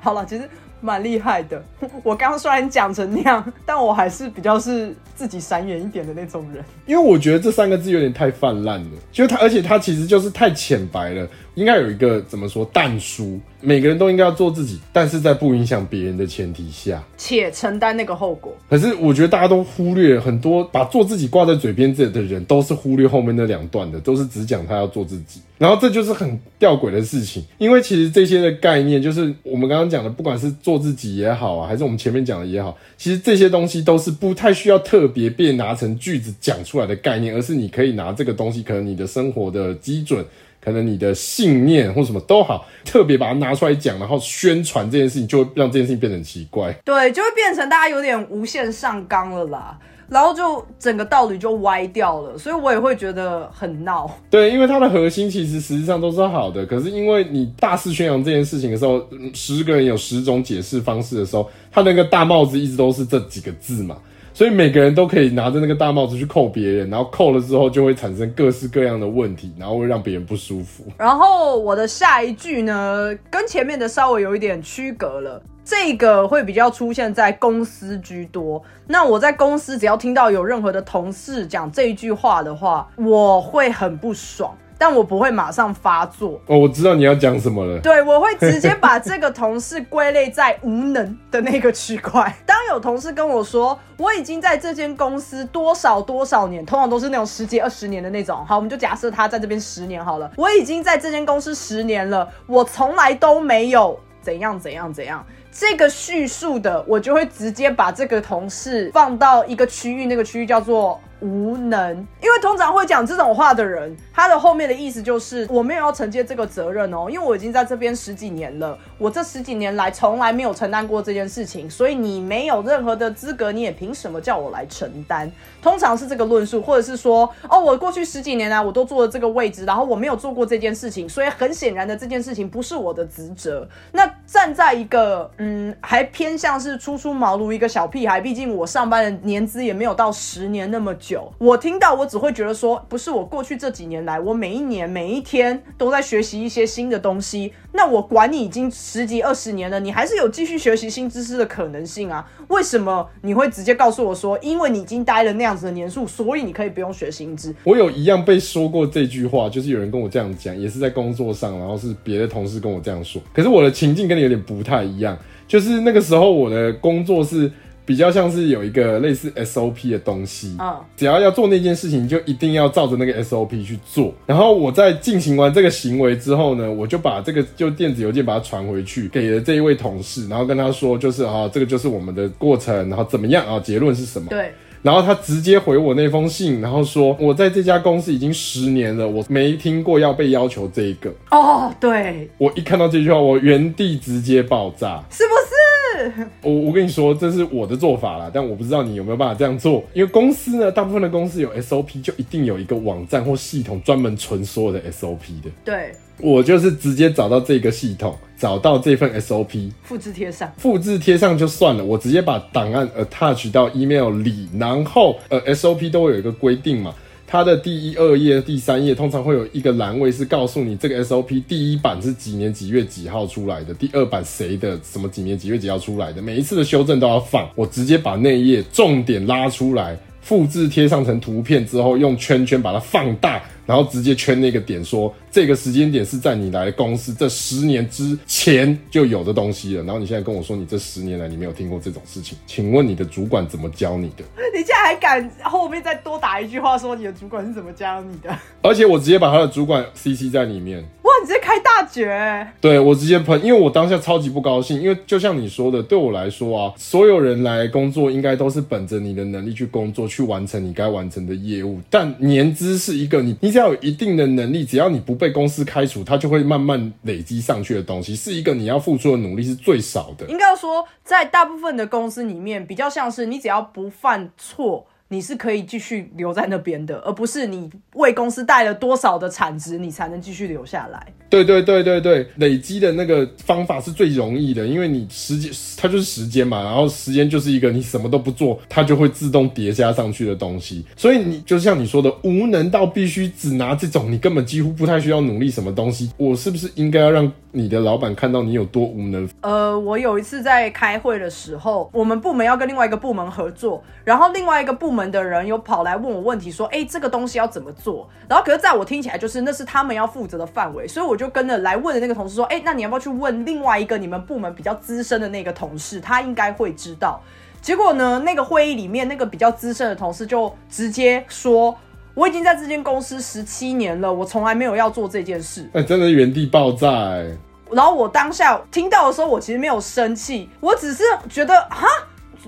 [0.00, 0.42] 好了，其实
[0.80, 1.62] 蛮厉害的。
[2.02, 6.64] 我刚刚虽然讲成那样，但我还是比较是自己闪远一点的那种人。
[6.86, 11.28] 因为我觉得这三个字有点太泛滥了，就是它，而且它其实就是太浅白了。
[11.58, 17.02] 应该有一个怎么说淡书，每个人都应该要做自己，但是在不影响别人的前提下。
[17.16, 18.56] 且承担那个后果。
[18.70, 25.40] 可是我觉得大家都忽略很多，把做自己挂在嘴边这的人，都是忽略后面那两段的，都是只讲他要做自己。
[25.58, 40.24] 然后这就是很吊诡的事情，因为其实这些的概念，就是我们刚刚讲的，不管是做自己也好啊，还是我们前面讲的也好，其实这些东西都是不太需要特别被拿成句子讲出来的概念，而是你可以拿这个东西，可能你的生活的基准。
[40.60, 46.72] 可能你的信念或什么都好，特别把它拿出来讲，然后宣传这件事情，就会让这件事情变得很奇怪。
[46.84, 54.10] 对，就会变成大家有点无限上纲了啦，然后就整个道理就歪掉了，所以我也会觉得很闹。
[54.30, 63.96] 对，因为它的核心其实实际上都是好的，可是因为你大肆宣扬这件事情的时候，嗯十个人有十种解释方式的时候，他那个大帽子一直都是这几个字嘛，
[64.38, 70.84] 所以每个人都可以拿着那个大帽子去扣别人，然后扣了之后就会产生各式各样的问题，然后会让别人不舒服。
[70.96, 75.42] 然后我的下一句呢，跟前面的稍微有一点区隔了。
[75.64, 78.62] 这个会比较出现在公司居多。
[78.86, 86.40] 那我在公司只要听到有任何的同事讲这一句话的话，我会很不爽，但我不会马上发作。
[86.46, 87.78] 哦，我知道你要讲什么了。
[87.82, 92.32] 对，我会直接把这个同事归类在无能的那个区块。
[92.46, 98.44] 当有同事跟我说，我已经在这间公司多少多少年，通常都是那种十几二十年的那种。
[98.46, 105.24] 好，我们就假设他在这边十年好了，我已经在这间公司十年了，我从来都没有怎样怎样怎样。
[105.50, 111.96] 这个叙述的，我就会直接把这个同事放到一个区域，那个区域叫做无能。
[112.20, 125.30] 因为通常会讲这种话的人，他的后面的意思就是我没有要承接这个责任哦，因为我已经在这边十几年了，我这十几年来从来没有承担过这件事情，所以你没有任何的资格，你也凭什么叫我来承担？
[125.62, 133.68] 通常是这个论述，或者是说，哦，我过去十几年来我都做了这个位置，然后我没有做过这件事情，所以很显然的这件事情不是我的职责。
[133.92, 141.07] 那站在一个嗯，还偏向是初出茅庐一个小屁孩，毕竟我上班的年资也没有到十年那么久，
[141.38, 152.28] 我听到我只会觉得说，不是我过去这几年来，我每一年每一天都在学习一些新的东西，那我管你已经十几二十年了，你还是有继续学习新知识的可能性啊？
[152.48, 157.54] 为什么你会直接告诉我说，因为你已经待了那样子的年数，所以你可以不用学新知？
[157.64, 163.20] 我有一样被说过这句话，就是有人跟我这样讲，也是在工作上，然后是别的同事跟我这样说。
[163.32, 165.16] 可是我的情境跟你有点不太一样，
[165.46, 167.50] 就是那个时候我的工作是
[167.88, 174.12] 比较像是有一个类似 SOP 的东西，嗯，只要要做那件事情，就一定要照着那个 SOP 去做。
[174.26, 184.28] 然后我在进行完这个行为之后呢，我就把这个就电子邮件把它传回去给了这一位同事，然后跟他说，就是啊，这个就是我们的过程，然后怎么样啊，结论是什么？
[184.28, 184.52] 对。
[184.80, 191.12] 然后他直接回我那封信，然后说我在这家公司已经十年了，我没听过要被要求这一个。
[191.32, 195.02] 哦，对，我一看到这句话，我原地直接爆炸。
[195.10, 195.57] 是不是？
[196.42, 199.82] 我我跟你说，这是我的做法啦，但我不知道你有没有办法这样做。
[199.92, 205.50] 因为公司呢，大部分的公司有 SOP，就一定有一个网站或系统专门存所有的 SOP 的。
[205.64, 210.52] 对，我就是直接找到这个系统，找到这份 SOP，复制贴上。
[210.56, 216.94] 复制贴上就算了，我直接把档案 attach 到 email 里，然后呃 SOP 都会有一个规定嘛。
[217.30, 227.46] 它的第一、二页、第三页通常会有一个栏位是告诉你这个 SOP 第一版是几年几月几号出来的，第二版谁的什么几年几月几号出来的，每一次的修正都要放。
[227.54, 233.42] 我直接把那页重点拉出来，复制贴上成图片之后，用圈圈把它放大。
[233.66, 239.82] 然后直接圈那个点，说这个时间点是在你来公司这十年之前就有的东西了。
[239.84, 244.24] 然后你现在跟我说，你这十年来你没有听过这种事情，请问你的主管怎么教你的？
[244.52, 248.34] 你现在还敢后面再多打一句话，说你的主管是怎么教你的？
[248.62, 250.82] 而且我直接把他的主管 CC 在里面。
[251.02, 252.46] 哇，你直接开大绝！
[252.60, 261.80] 对我直接喷，因为我当下超级不高兴，因为就像你说的，对我来说啊，所有人来工作应该都是本着你的能力去工作，去完成你该完成的业务。
[261.88, 263.58] 但年资是一个你你只。
[263.58, 270.26] 要有一定的能力，只要你不被公司开除，它就会慢慢累积上去的东西，是一个你要付出的努力是最少的。
[270.28, 274.86] 应该说，在大部分的公司里面，比较像是你只要不犯错。
[275.10, 281.06] 你是可以继续留在那边的，而不是你为公司带了多少的产值，你才能继续留下来。
[281.28, 290.84] 对对对对对，累积的那个方法是最容易的，因为你时间它就是时间嘛，然后时间就是一个你什么都不做，它就会自动叠加上去的东西。
[290.96, 299.28] 所以你就像你说的，无能到必须只拿这种你根本几乎不太需要努力什么东西，我是不是应该要让你的老板看到你有多无能？
[299.40, 305.08] 呃，我有一次在开会的时候，我们部门要跟另外一个部门合作，然后另外一个部门。
[305.08, 316.00] 的人有跑来问我问题，说：“哎，这个东西要怎么做？”然后，可是在我听起来，就是那是他们要负责的范围，所以我就跟着来问的那个同事说：“哎，那你要不要去问另外一个你们部门比较资深的那个同事？
[316.00, 317.20] 他应该会知道。”
[317.60, 321.76] 结果呢，那个会议里面那个比较资深的同事就直接说
[322.14, 327.26] ：“我已经在这间公司十七年了，我从来没有要做这件事。”哎，真的原地爆炸哎！
[327.70, 331.86] 然后我当下听到的时候，我其实没有生气，我只是觉得哈。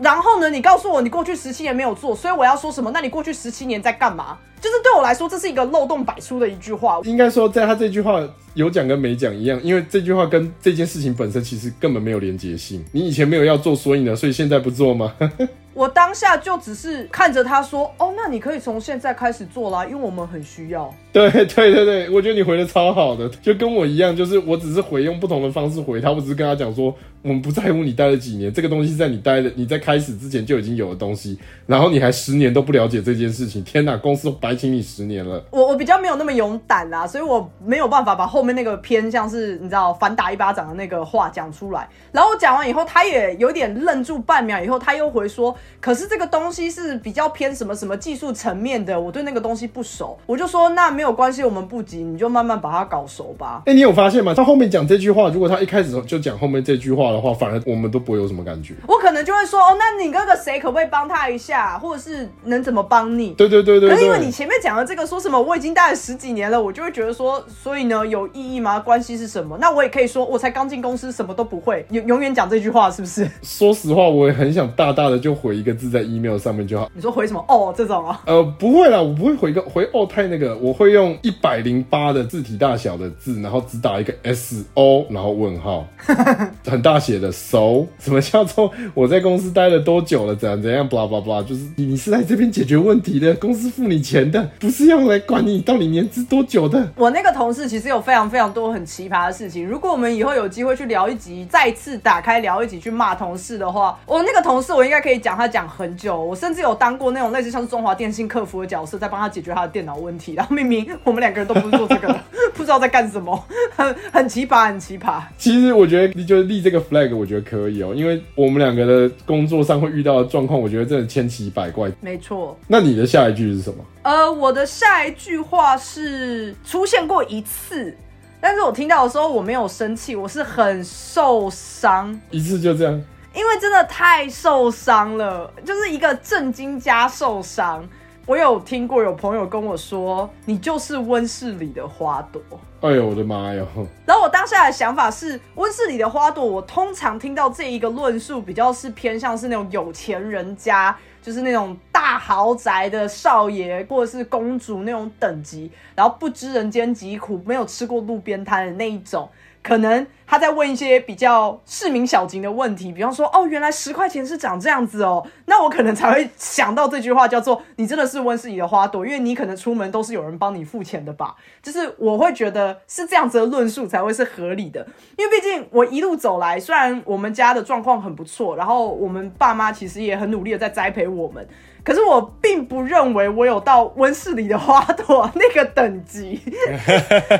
[0.01, 0.49] 然后呢？
[0.49, 2.91] 你告诉我，你过去十七年没有做，所以我要说什么？
[2.95, 4.39] 那你过去十七年在干嘛？
[4.61, 7.01] 就是对我来说，这是一个漏洞百出的一句话。
[7.05, 8.23] 应该说，在他这句话
[8.55, 12.85] 有讲跟没讲一样，因为这句话跟这件事情本身其实根本没有连接性。
[12.92, 15.14] 你以前没有要做，所以呢，所以现在不做吗？
[15.73, 35.43] 我当下就只是看着他说：“哦，那你可以从现在开始做啦，因为我们很需要。”对对对对，我觉得你回的超好的，就跟我一样，就是我只是回用不同的方式回他，我只是跟他讲说，我们不在乎你待了几年，这个东西在你待的你在开始之前就已经有的东西，然后你还十年都不了解这件事情，天哪，公司都白请你十年了。
[35.51, 41.89] 我我比较没有那么勇胆啦，所以我没有办法把后面那个偏向是你知道反打一巴掌的那个话讲出来。
[42.13, 46.51] 然后我讲完以后，他也有点愣住半秒，以后他又回说，可是这个东。
[46.51, 53.63] 西是比较偏什么什么技术层面的，我对那个东西不熟，我就说那没有关系，我们不急，你就慢慢把它搞熟吧。
[53.67, 54.35] 哎，你有发现吗？
[54.35, 58.75] 他后面讲这句话，如果他一开始就讲后面这句话的话，反而我们都不会有什么感觉。
[58.89, 63.31] 我可能就会说哦，那你哥哥谁可不可以帮他一下，或者是能怎么帮你？
[63.35, 63.91] 对对对对。
[63.91, 68.81] 可是因为你前面讲的这个说什么，我已经待了十几年了，我就会觉得说，所以呢有意义吗？
[68.81, 69.59] 关系是什么？
[69.61, 73.31] 那我也可以说，我才刚进公司，什么都不会，永永远讲这句话，是不是？
[73.44, 76.90] 说实话，我也很想大大的就回一个字在 email 上面就好。
[76.94, 77.11] 你 说。
[77.12, 78.22] 回什么哦这种啊？
[78.24, 85.87] 呃，不会啦，我不会回个回哦太那个，我会用一百零八的字体大小的字，然后只打一个 S O，然后问号，
[86.64, 90.35] 很大写的 So，什么叫做我在公司待了多久了？
[90.35, 96.87] 怎样怎样？blah blah blah，就是你你是来这边解决问题的，公司付你钱的，不是用来管你到底年资多久的。
[96.95, 107.01] 我那个同事其实有非常非常多很奇葩的事情，如果我们以后有机会去聊一集，再次打开聊一集去骂同事的话，我那个同事我应该可以讲他讲很久，我甚至有当。
[107.01, 112.21] 过那种类似像是中华电信客服的角色，在帮他解决他的电脑问题，然后明明我们两个人都不是做这个的，
[112.53, 113.43] 不知道在干什么，
[113.75, 115.23] 很很奇葩，很奇葩。
[115.38, 121.90] 其实我觉得你就立这个 flag，我觉得可以哦，因为我们两个的工作上会遇到的状况，我觉得真的千奇百怪。
[122.03, 122.55] 没错。
[122.66, 123.76] 那你的下一句是什么？
[124.03, 127.97] 呃，我的下一句话是出现过一次，
[128.41, 132.21] 但是我听到的时候我没有生气，我是很受伤。
[132.31, 133.01] 一次就这样。
[133.33, 137.89] 因为真的太受伤了，就是一个震惊加受伤。
[138.27, 142.43] 我有听过有朋友跟我说：“你就是温室里的花朵。”
[142.83, 143.64] 哎呦我的妈呀！
[144.07, 159.29] 然后我当下的想法是，温室里的花朵，我通常听到这一个论述，比较是偏向是那种有钱人家，就是那种大豪宅的少爷或者是公主那种等级，然后不知人间疾苦，没有吃过路边摊的那一种。
[159.63, 171.37] 可能他在问一些比较市民小情的问题，比方说，哦，原来十块钱是长这样子哦，那我可能才会想到这句话，叫做“你真的是温室里的花朵”，因为你可能出门都是有人帮你付钱的吧？
[171.63, 174.87] 就是我会觉得是这样子的论述才会是合理的，
[175.19, 181.47] 因为毕竟我一路走来，虽然我们家的状况很不错，然后我们爸妈其实也很努力的在栽培我们。
[181.85, 186.41] 可是我并不认为我有到温室里的花朵那个等级。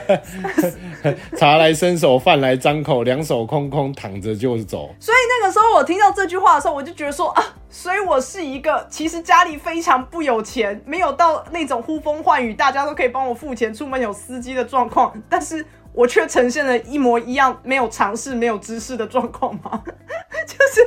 [1.36, 4.95] 茶来伸手，饭来张口，两手空空躺着就走。
[4.99, 19.82] 所以那个时候我听到这句话的时候，我就觉得说啊，所以我是一个其实家里非常不有钱，没有到那种呼风唤雨，大家都可以帮我付钱，出门有司机的状况，但是我却呈现了一模一样没有尝试、没有知识的状况吗？
[20.47, 20.80] 就是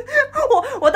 [0.49, 0.91] 我，我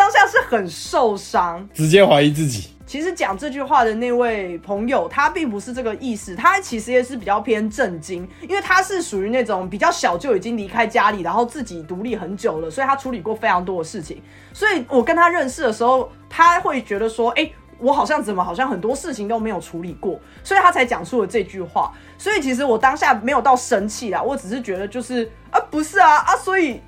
[0.50, 2.70] 很受伤，直接怀疑自己。
[2.86, 14.22] 其实讲这句话的那位朋友，他并不是这个意思，他其实也是比较偏震惊，因为他是属于那种比较小就已经离开家里，然后自己独立很久了，所以他处理过非常多的事情。
[14.54, 21.92] 所以我跟他认识的时候，他会觉得说，哎，我好像怎么好像很多事情都没有处理过，所以他才讲出了这句话。
[22.18, 26.80] 所以其实我当下没有到生气啦，我只是觉得就是啊，不是啊啊，所以。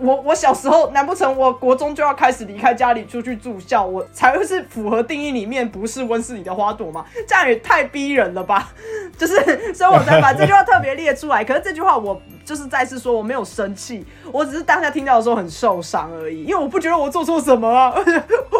[0.00, 7.04] 我我小时候，难不成我国中就要开始离开家里出去住校，我才会是符合定义里面不是温室里的花朵吗？
[7.28, 8.72] 这样也太逼人了吧！
[9.18, 9.34] 就是，
[9.74, 11.44] 所以我才把 这句话特别列出来。
[11.44, 17.94] 可是这句话我就是再次说，我没有生气，我只是当下听到的时候很受伤而已，因为我不觉得我做错什么啊，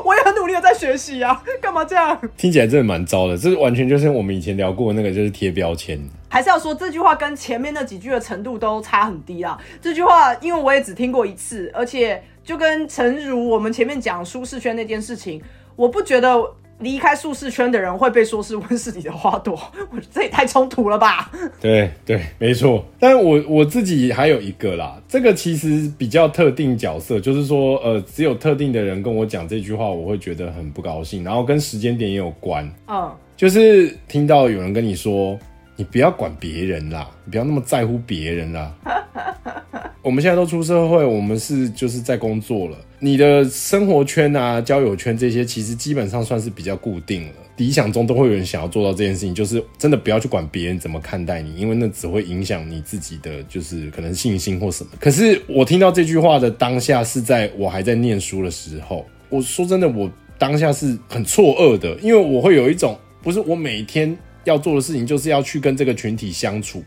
[0.05, 2.19] 我也很努力的在学习啊，干嘛这样？
[2.37, 5.99] 听起来真的蛮糟的，这完全就是我们以前聊过那个，就是贴标签。
[6.35, 9.57] 还是要说这句话跟前面那几句的程度都差很低啦。
[9.81, 15.41] 这句话因为我也只听过一次，而且就跟诚如我们前面讲舒适圈那件事情，
[15.77, 16.37] 我不觉得
[16.81, 19.57] 离开舒适圈的人会被说是温室里的花朵，
[19.93, 21.31] 我 这也太冲突了吧？
[21.61, 22.85] 对对，没错。
[22.99, 32.69] 但我我自己还有一个啦，这个其实比较特定角色，就是说呃，只有特定的人跟我讲这句话，我会觉得很不高兴，然后跟时间点也有关。
[32.89, 35.39] 嗯，就是听到有人跟你说。
[35.77, 38.73] 你不要管别人啦，你不要那么在乎别人啦。
[40.03, 42.77] 我们现在都出社会，我们是就是在工作了。
[43.01, 47.33] 你的生活圈啊、交友圈这些，其实基本上算是比较固定了。
[47.57, 54.91] 理想中都会有人想要做到这件事情，就是真的不要去管别人怎么看待你，因为那只会影响你自己的，就是可能信心或什么。
[55.01, 59.07] 可是我听到这句话的当下，是在我还在念书的时候。
[59.31, 64.17] 我说真的，我当下是很错愕的，因为我会有一种，不是我每天。
[64.45, 66.83] 要做的事情就是要去跟这个群体相处，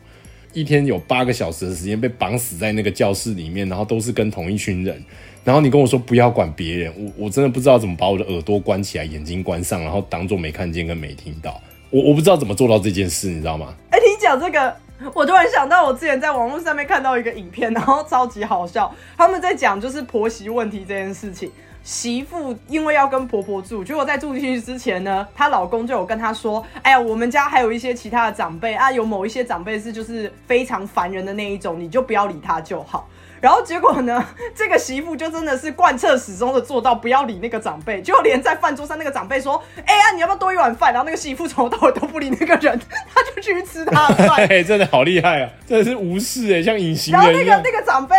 [0.54, 5.04] 一天有八个小时的时间被绑死在那个教室里面，然后都是跟同一群人。
[5.44, 11.62] 然后你跟我说不要管别人，我我真的不知道怎么把我的耳朵关起来，眼睛关上，然后当做没看见跟没听到。
[11.90, 13.74] 我我不知道怎么做到这件事，你知道吗？
[13.92, 14.76] 哎，你讲这个，
[15.14, 21.50] 我突然想到我之前在网络上面看到一个影片，然后超级好笑，他们在讲就是婆媳问题这件事情。
[21.88, 33.08] 媳妇因为要跟婆婆住，结果在住进去之前呢，她老公就有跟她说：“哎呀，我们家还有一些其他的长辈啊，有某一些长辈是就是非常烦人的那一种，你就不要理他就好。”
[33.40, 34.22] 然后结果呢，
[34.54, 42.78] 这个媳妇就真的是贯彻始终的做到不要理那个长辈，就连在饭桌上那个长辈说：“哎呀，你要不要多一碗饭？”然后那个媳妇从头到尾都不理那个人，
[43.16, 45.50] 他就去吃他的饭，真的好厉害啊！
[45.66, 48.16] 真的是无视哎，像隐形人然后那个那个长辈。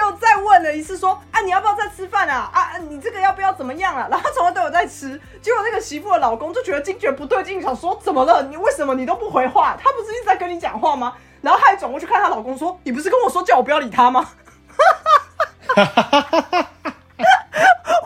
[0.00, 2.50] 又再问了一次，说啊，你要不要再吃饭啊？
[2.52, 4.08] 啊，你这个要不要怎么样啊？
[4.10, 8.42] 然后从来都有在吃，结果那个媳妇的老公就觉得惊觉不对劲，想说怎么了？
[8.50, 9.76] 你为什么你都不回话？
[9.80, 11.14] 他不是一直在跟你讲话吗？
[11.42, 14.28] 然后还转过去看她老公说，你不是跟我说叫我不要理他吗？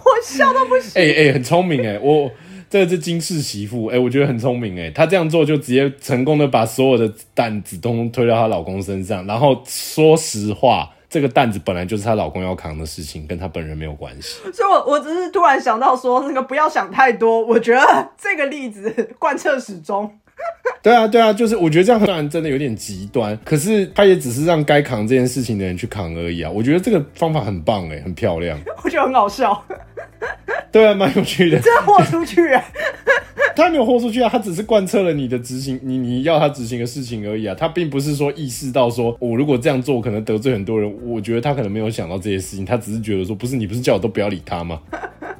[0.04, 1.00] 我笑到不行。
[1.00, 2.30] 哎哎，很聪明哎，我
[2.68, 10.90] 这是金氏媳妇哎，我觉得很聪明哎，她这样做就直接成功的把所有的担子都推到她老公身上，然后说实话。
[11.14, 14.40] 这个担子本来就是她老公要扛的事情，跟她本人没有关系。
[14.52, 17.40] 所以，我我只是突然想到说，那个不要想太多。
[17.40, 20.10] 我觉得这个例子贯彻始终。
[20.82, 26.50] 对啊，对啊，就是我觉得这样虽然真的有点极端，可是他也只是让该扛这件事情的人去扛而已啊。
[26.50, 28.58] 我觉得这个方法很棒哎，很漂亮。
[28.84, 29.64] 我觉得很好笑。
[30.70, 31.58] 对啊，蛮有趣的。
[31.60, 32.62] 真豁出去啊。
[33.56, 37.54] 他没有豁出去啊，他只是贯彻了你的执行，你你要他执行的事情而已啊。
[37.54, 40.92] 他并不是说意识到说，我如果这样做可能得罪很多人。
[41.06, 44.80] 我觉得他可能没有想到这些事情，他只是觉得说，不是你不是叫我都不要理他吗？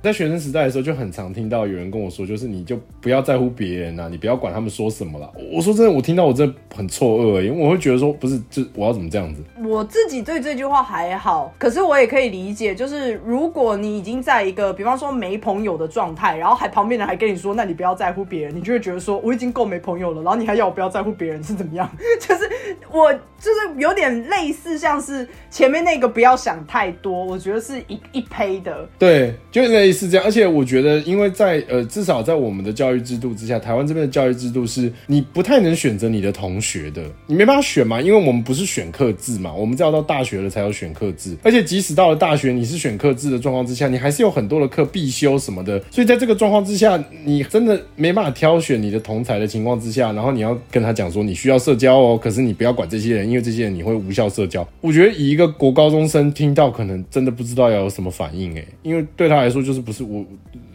[0.00, 5.32] 在学生时代的时候，就很常听到有人跟我说，就是你就不要在乎别人啊，你不要管他们说什么了。
[5.52, 9.42] 我说真的，我听到我真的很错愕，因为我会觉得说，不是，这我要怎么这样子？
[9.64, 21.90] 我自己对这句话还好，可是我也可以理解，就是如果你已经在一个，比方说没朋友的状态，然后还旁边人还跟你说，那你不要在乎别人，你就会觉得说，我已经够没朋友了，然后你还要我不要在乎别人是怎么样？
[22.20, 22.50] 就是
[22.90, 28.88] 我就是有点类似，像是前面那个不要想太多，我觉得是一一胚的。
[28.98, 30.24] 对，就类似这样。
[30.24, 41.36] 而且我觉得，因为在呃，至少在我们的教育制度之下，台湾这边的教育制度是你不太能选择你的同学的，你没办法选嘛，因为我们不是选课制嘛，我们只要到大学了才有选课制。
[41.42, 45.80] 而且即使到了大学，你是选课制的状况之下，你还是有很多的课必修什么的。
[45.90, 54.66] 所以在这个状况之下，你真的没办法挑选你的同才的情况之下，然后你要跟他讲说你需要社交哦，可是你不要管这些人，因为这些人你会无效社交。
[54.80, 60.24] 我觉得以一个国高中生听到，可能真的不知道要有什么反应诶，因为对他来说就是不是我，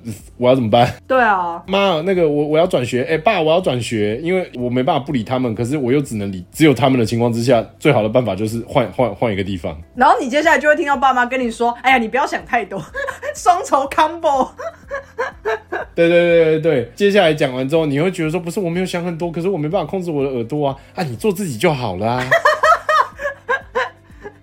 [0.37, 0.93] 我要怎么办？
[1.07, 9.75] 对啊，妈，那个我我要转学，哎、爸，我要转学，因为我没办法不理他们，可是我又只能理只有他们的情况之下，最好的办法就是换换换一个地方。
[9.95, 12.81] 然后你接下来就会听到爸妈跟你说：“哎呀，你不要想太多，
[13.35, 14.49] 双重 combo。
[15.95, 22.23] 对对对对对，接下来讲完之后，你会觉得说，不是我没有想很多，可是我没办法控制我的耳朵啊，啊，你做自己就好了啊。”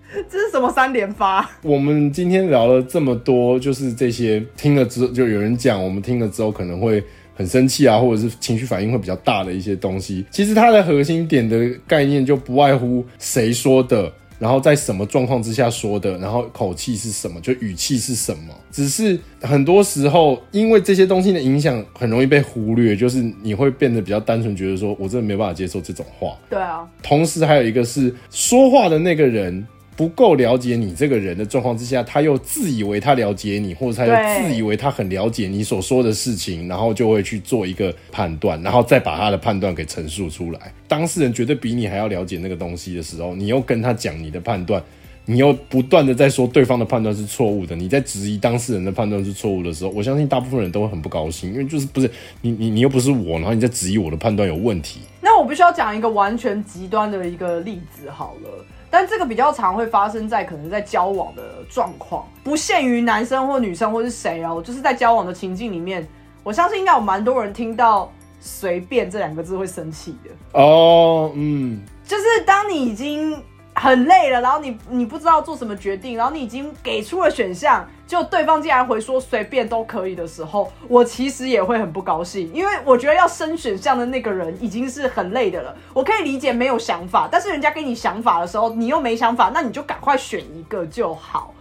[0.29, 1.49] 这是什么三连发？
[1.63, 7.03] 我们今天聊了这么多，就是这些听了之后，就有人讲，我们听了之后可能会
[7.35, 10.25] 很生气啊，或者是情绪反应会比较大的一些东西。
[10.31, 18.53] 其实它的核心点的概念就不外乎谁说的，然后在什么状况之下说的，然后口气是什么，就语气是什么。
[18.71, 26.37] 只是很多时候，因为这些东西的影响，很容易被忽略，就是你会变得比较单纯，觉得说我真的没办法接受这种话。
[26.49, 29.65] 对啊，同时还有一个是说话的那个人
[29.97, 40.71] 不够了解你这个人的状况之下，他又自以为他了解你，或者他又自以为他很了解你所说的事情，然后就会去做一个判断，然后再把他的判断给陈述出来。
[40.87, 44.81] 当事人绝对比你还要了解那个东西的时候，你又跟他讲你的判断。
[45.29, 55.01] 你又不断的在说对方的判断是错误的，你在质疑当事人的判断是错误的时候，我相信大部分人都会很不高兴，因为就是不是你你你又不是我，然后你在质疑我的判断有问题。
[55.21, 66.07] 那我必须要讲一个完全极端的一个例子好了，但这个比较常会发生在可能在交往的状况，不限于男生或女生或是谁哦，就是在交往的情境里面，
[66.43, 70.59] 我相信应该有蛮多人听到“随便”这两个字会生气的。
[70.59, 73.35] 哦，嗯，就是当你已经
[73.79, 85.75] 很累了，然后你你不知道做什么决定，然后你已经给出了选项，就对方竟然回说随便都可以的时候，我其实也会很不高兴，因为我觉得要生选项的那个人已经是很累的了。
[85.93, 91.53] 我可以理解没有想法，但是人家给你想法的时候，你又没想法，那你就赶快选一个就好，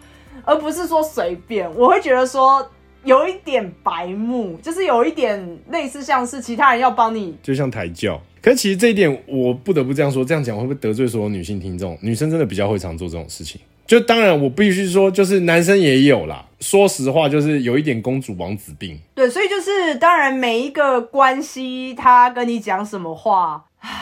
[0.45, 1.71] 而不是说随便。
[1.77, 2.67] 我会觉得说。
[3.07, 8.21] 有一点白目，就是有一点类似像是其他人要帮你就像抬轿。
[8.43, 11.97] 可是其实这一点，我不得不这样说，这样讲会不会得罪所有女性听众？
[12.03, 13.61] 女生真的比较会常做这种事情。
[13.87, 16.45] 就当然，我必须说，就是男生也有啦。
[16.59, 18.99] 说实话，就是有一点公主王子病。
[19.15, 23.96] 对，所以就是当然每一个关系，他跟你讲什么话，唉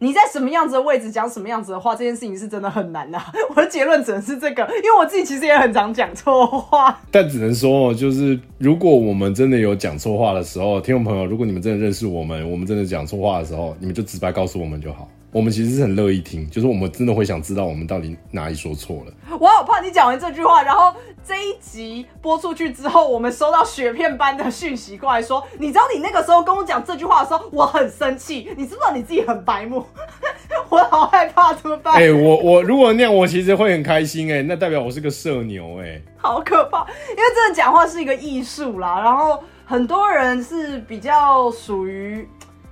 [0.00, 3.20] 你在什么样子的位置讲什么样子的话，这件事情是真的很难呐、
[3.50, 7.00] 我的结论只能是这个，因为我自己其实也很常讲错话。
[7.10, 15.08] 但只能说，就是如果我们真的有讲错话的时候，听众朋友，如果你们真的认识我们，我们真的讲错话的时候，你们就直白告诉我们就好。
[15.30, 19.12] 我们其实是很乐意听，就是我们真的会想知道我们到底哪里说错了。
[19.38, 29.84] 我好怕你讲完这句话，然后这一集播出去之后，我们收到雪片般的讯息过来说，你知道你那个时候跟我讲这句话的时候，我很生气，你知不知道你自己很白目？
[30.70, 31.94] 我好害怕，怎么办？
[31.94, 38.98] 哎、我我如果那样，我其实会很开心哎、那代表我是个社牛哎、好可怕，因为真的讲话是一个艺术啦。
[39.02, 42.26] 然后很多人是比较属于，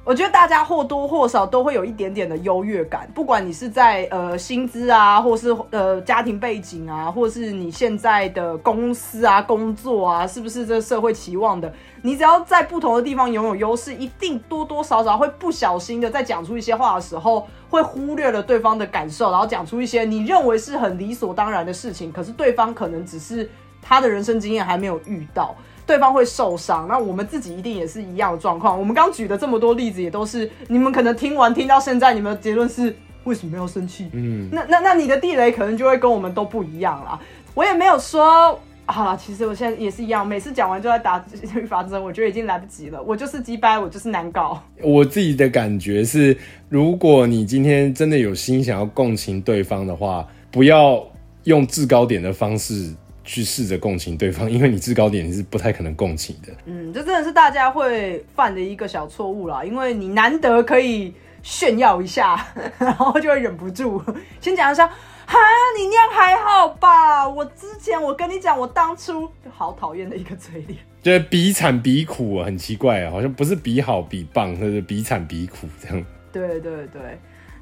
[0.07, 11.75] 我觉得大家或多或少都会有一点点的优越感，不管你是在呃薪资啊，或是呃家庭背景啊，或是你现在的公司啊、工作啊，是不是这社会期望的？
[12.03, 23.51] 你只要在不同的地方拥有优势，一定多多少少会不小心的在讲出一些话的时候，会忽略了对方的感受，然后讲出一些你认为是很理所当然的事情，可是对方可能只是
[23.83, 25.53] 他的人生经验还没有遇到。
[25.87, 28.77] 对方会受伤，那我们自己一定也是一样的状况。
[28.77, 34.09] 我们刚举的这么多例子，也都是你们可能听完听到现在，你们的结论是为什么要生气？
[34.13, 37.19] 嗯，那那那你的地雷可能就会跟我们都不一样啦。
[37.55, 41.25] 我也没有说，好了，其实我现在也是一样，每次讲完就在打
[41.55, 43.03] 语法针，我觉得已经来不及了。
[43.03, 44.63] 我就是鸡掰，我就是难搞。
[44.83, 46.37] 我自己的感觉是，
[46.69, 51.03] 如果你今天真的有心想要共情对方的话，不要
[51.45, 52.95] 用制高点的方式
[53.27, 56.51] 去试着共情对方，因为你制高点你是不太可能共情的。
[56.65, 61.13] 嗯，这真的是大家会犯的一个小错误啦，因为你难得可以
[61.43, 62.47] 炫耀一下，
[62.79, 64.03] 然后就会忍不住
[64.41, 65.37] 先讲一下，哈，
[65.77, 67.29] 你那样还好吧？
[67.29, 70.79] 我之前我跟你讲，我当初就好讨厌的一个嘴脸。
[71.03, 76.05] 就是比惨比苦，很奇怪啊，好像不是比好比棒，就是比惨比苦这样。
[76.33, 77.01] 对对对，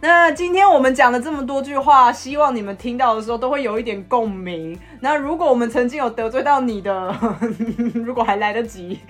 [0.06, 4.78] 那今天我们讲了这么多句话，希望你们听到的时候都会有一点共鸣。
[5.00, 7.16] 那如果我们曾经有得罪到你的，
[8.04, 9.00] 如果还来得及，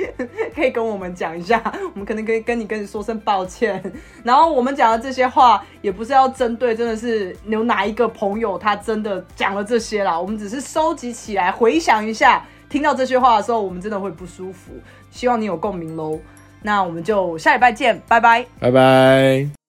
[0.55, 1.61] 可以跟我们讲一下，
[1.93, 3.83] 我们可能可以跟你跟你说声抱歉。
[4.23, 12.47] 然后我们讲的这些话，也不是要针对，真的是有哪一个朋友他真的讲了这些啦，我们只是收集起来回想一下。
[12.69, 14.71] 听到这些话的时候，我们真的会不舒服。
[15.11, 16.21] 希望你有共鸣喽。
[16.63, 19.64] 那我们就下礼拜见，拜拜，拜拜。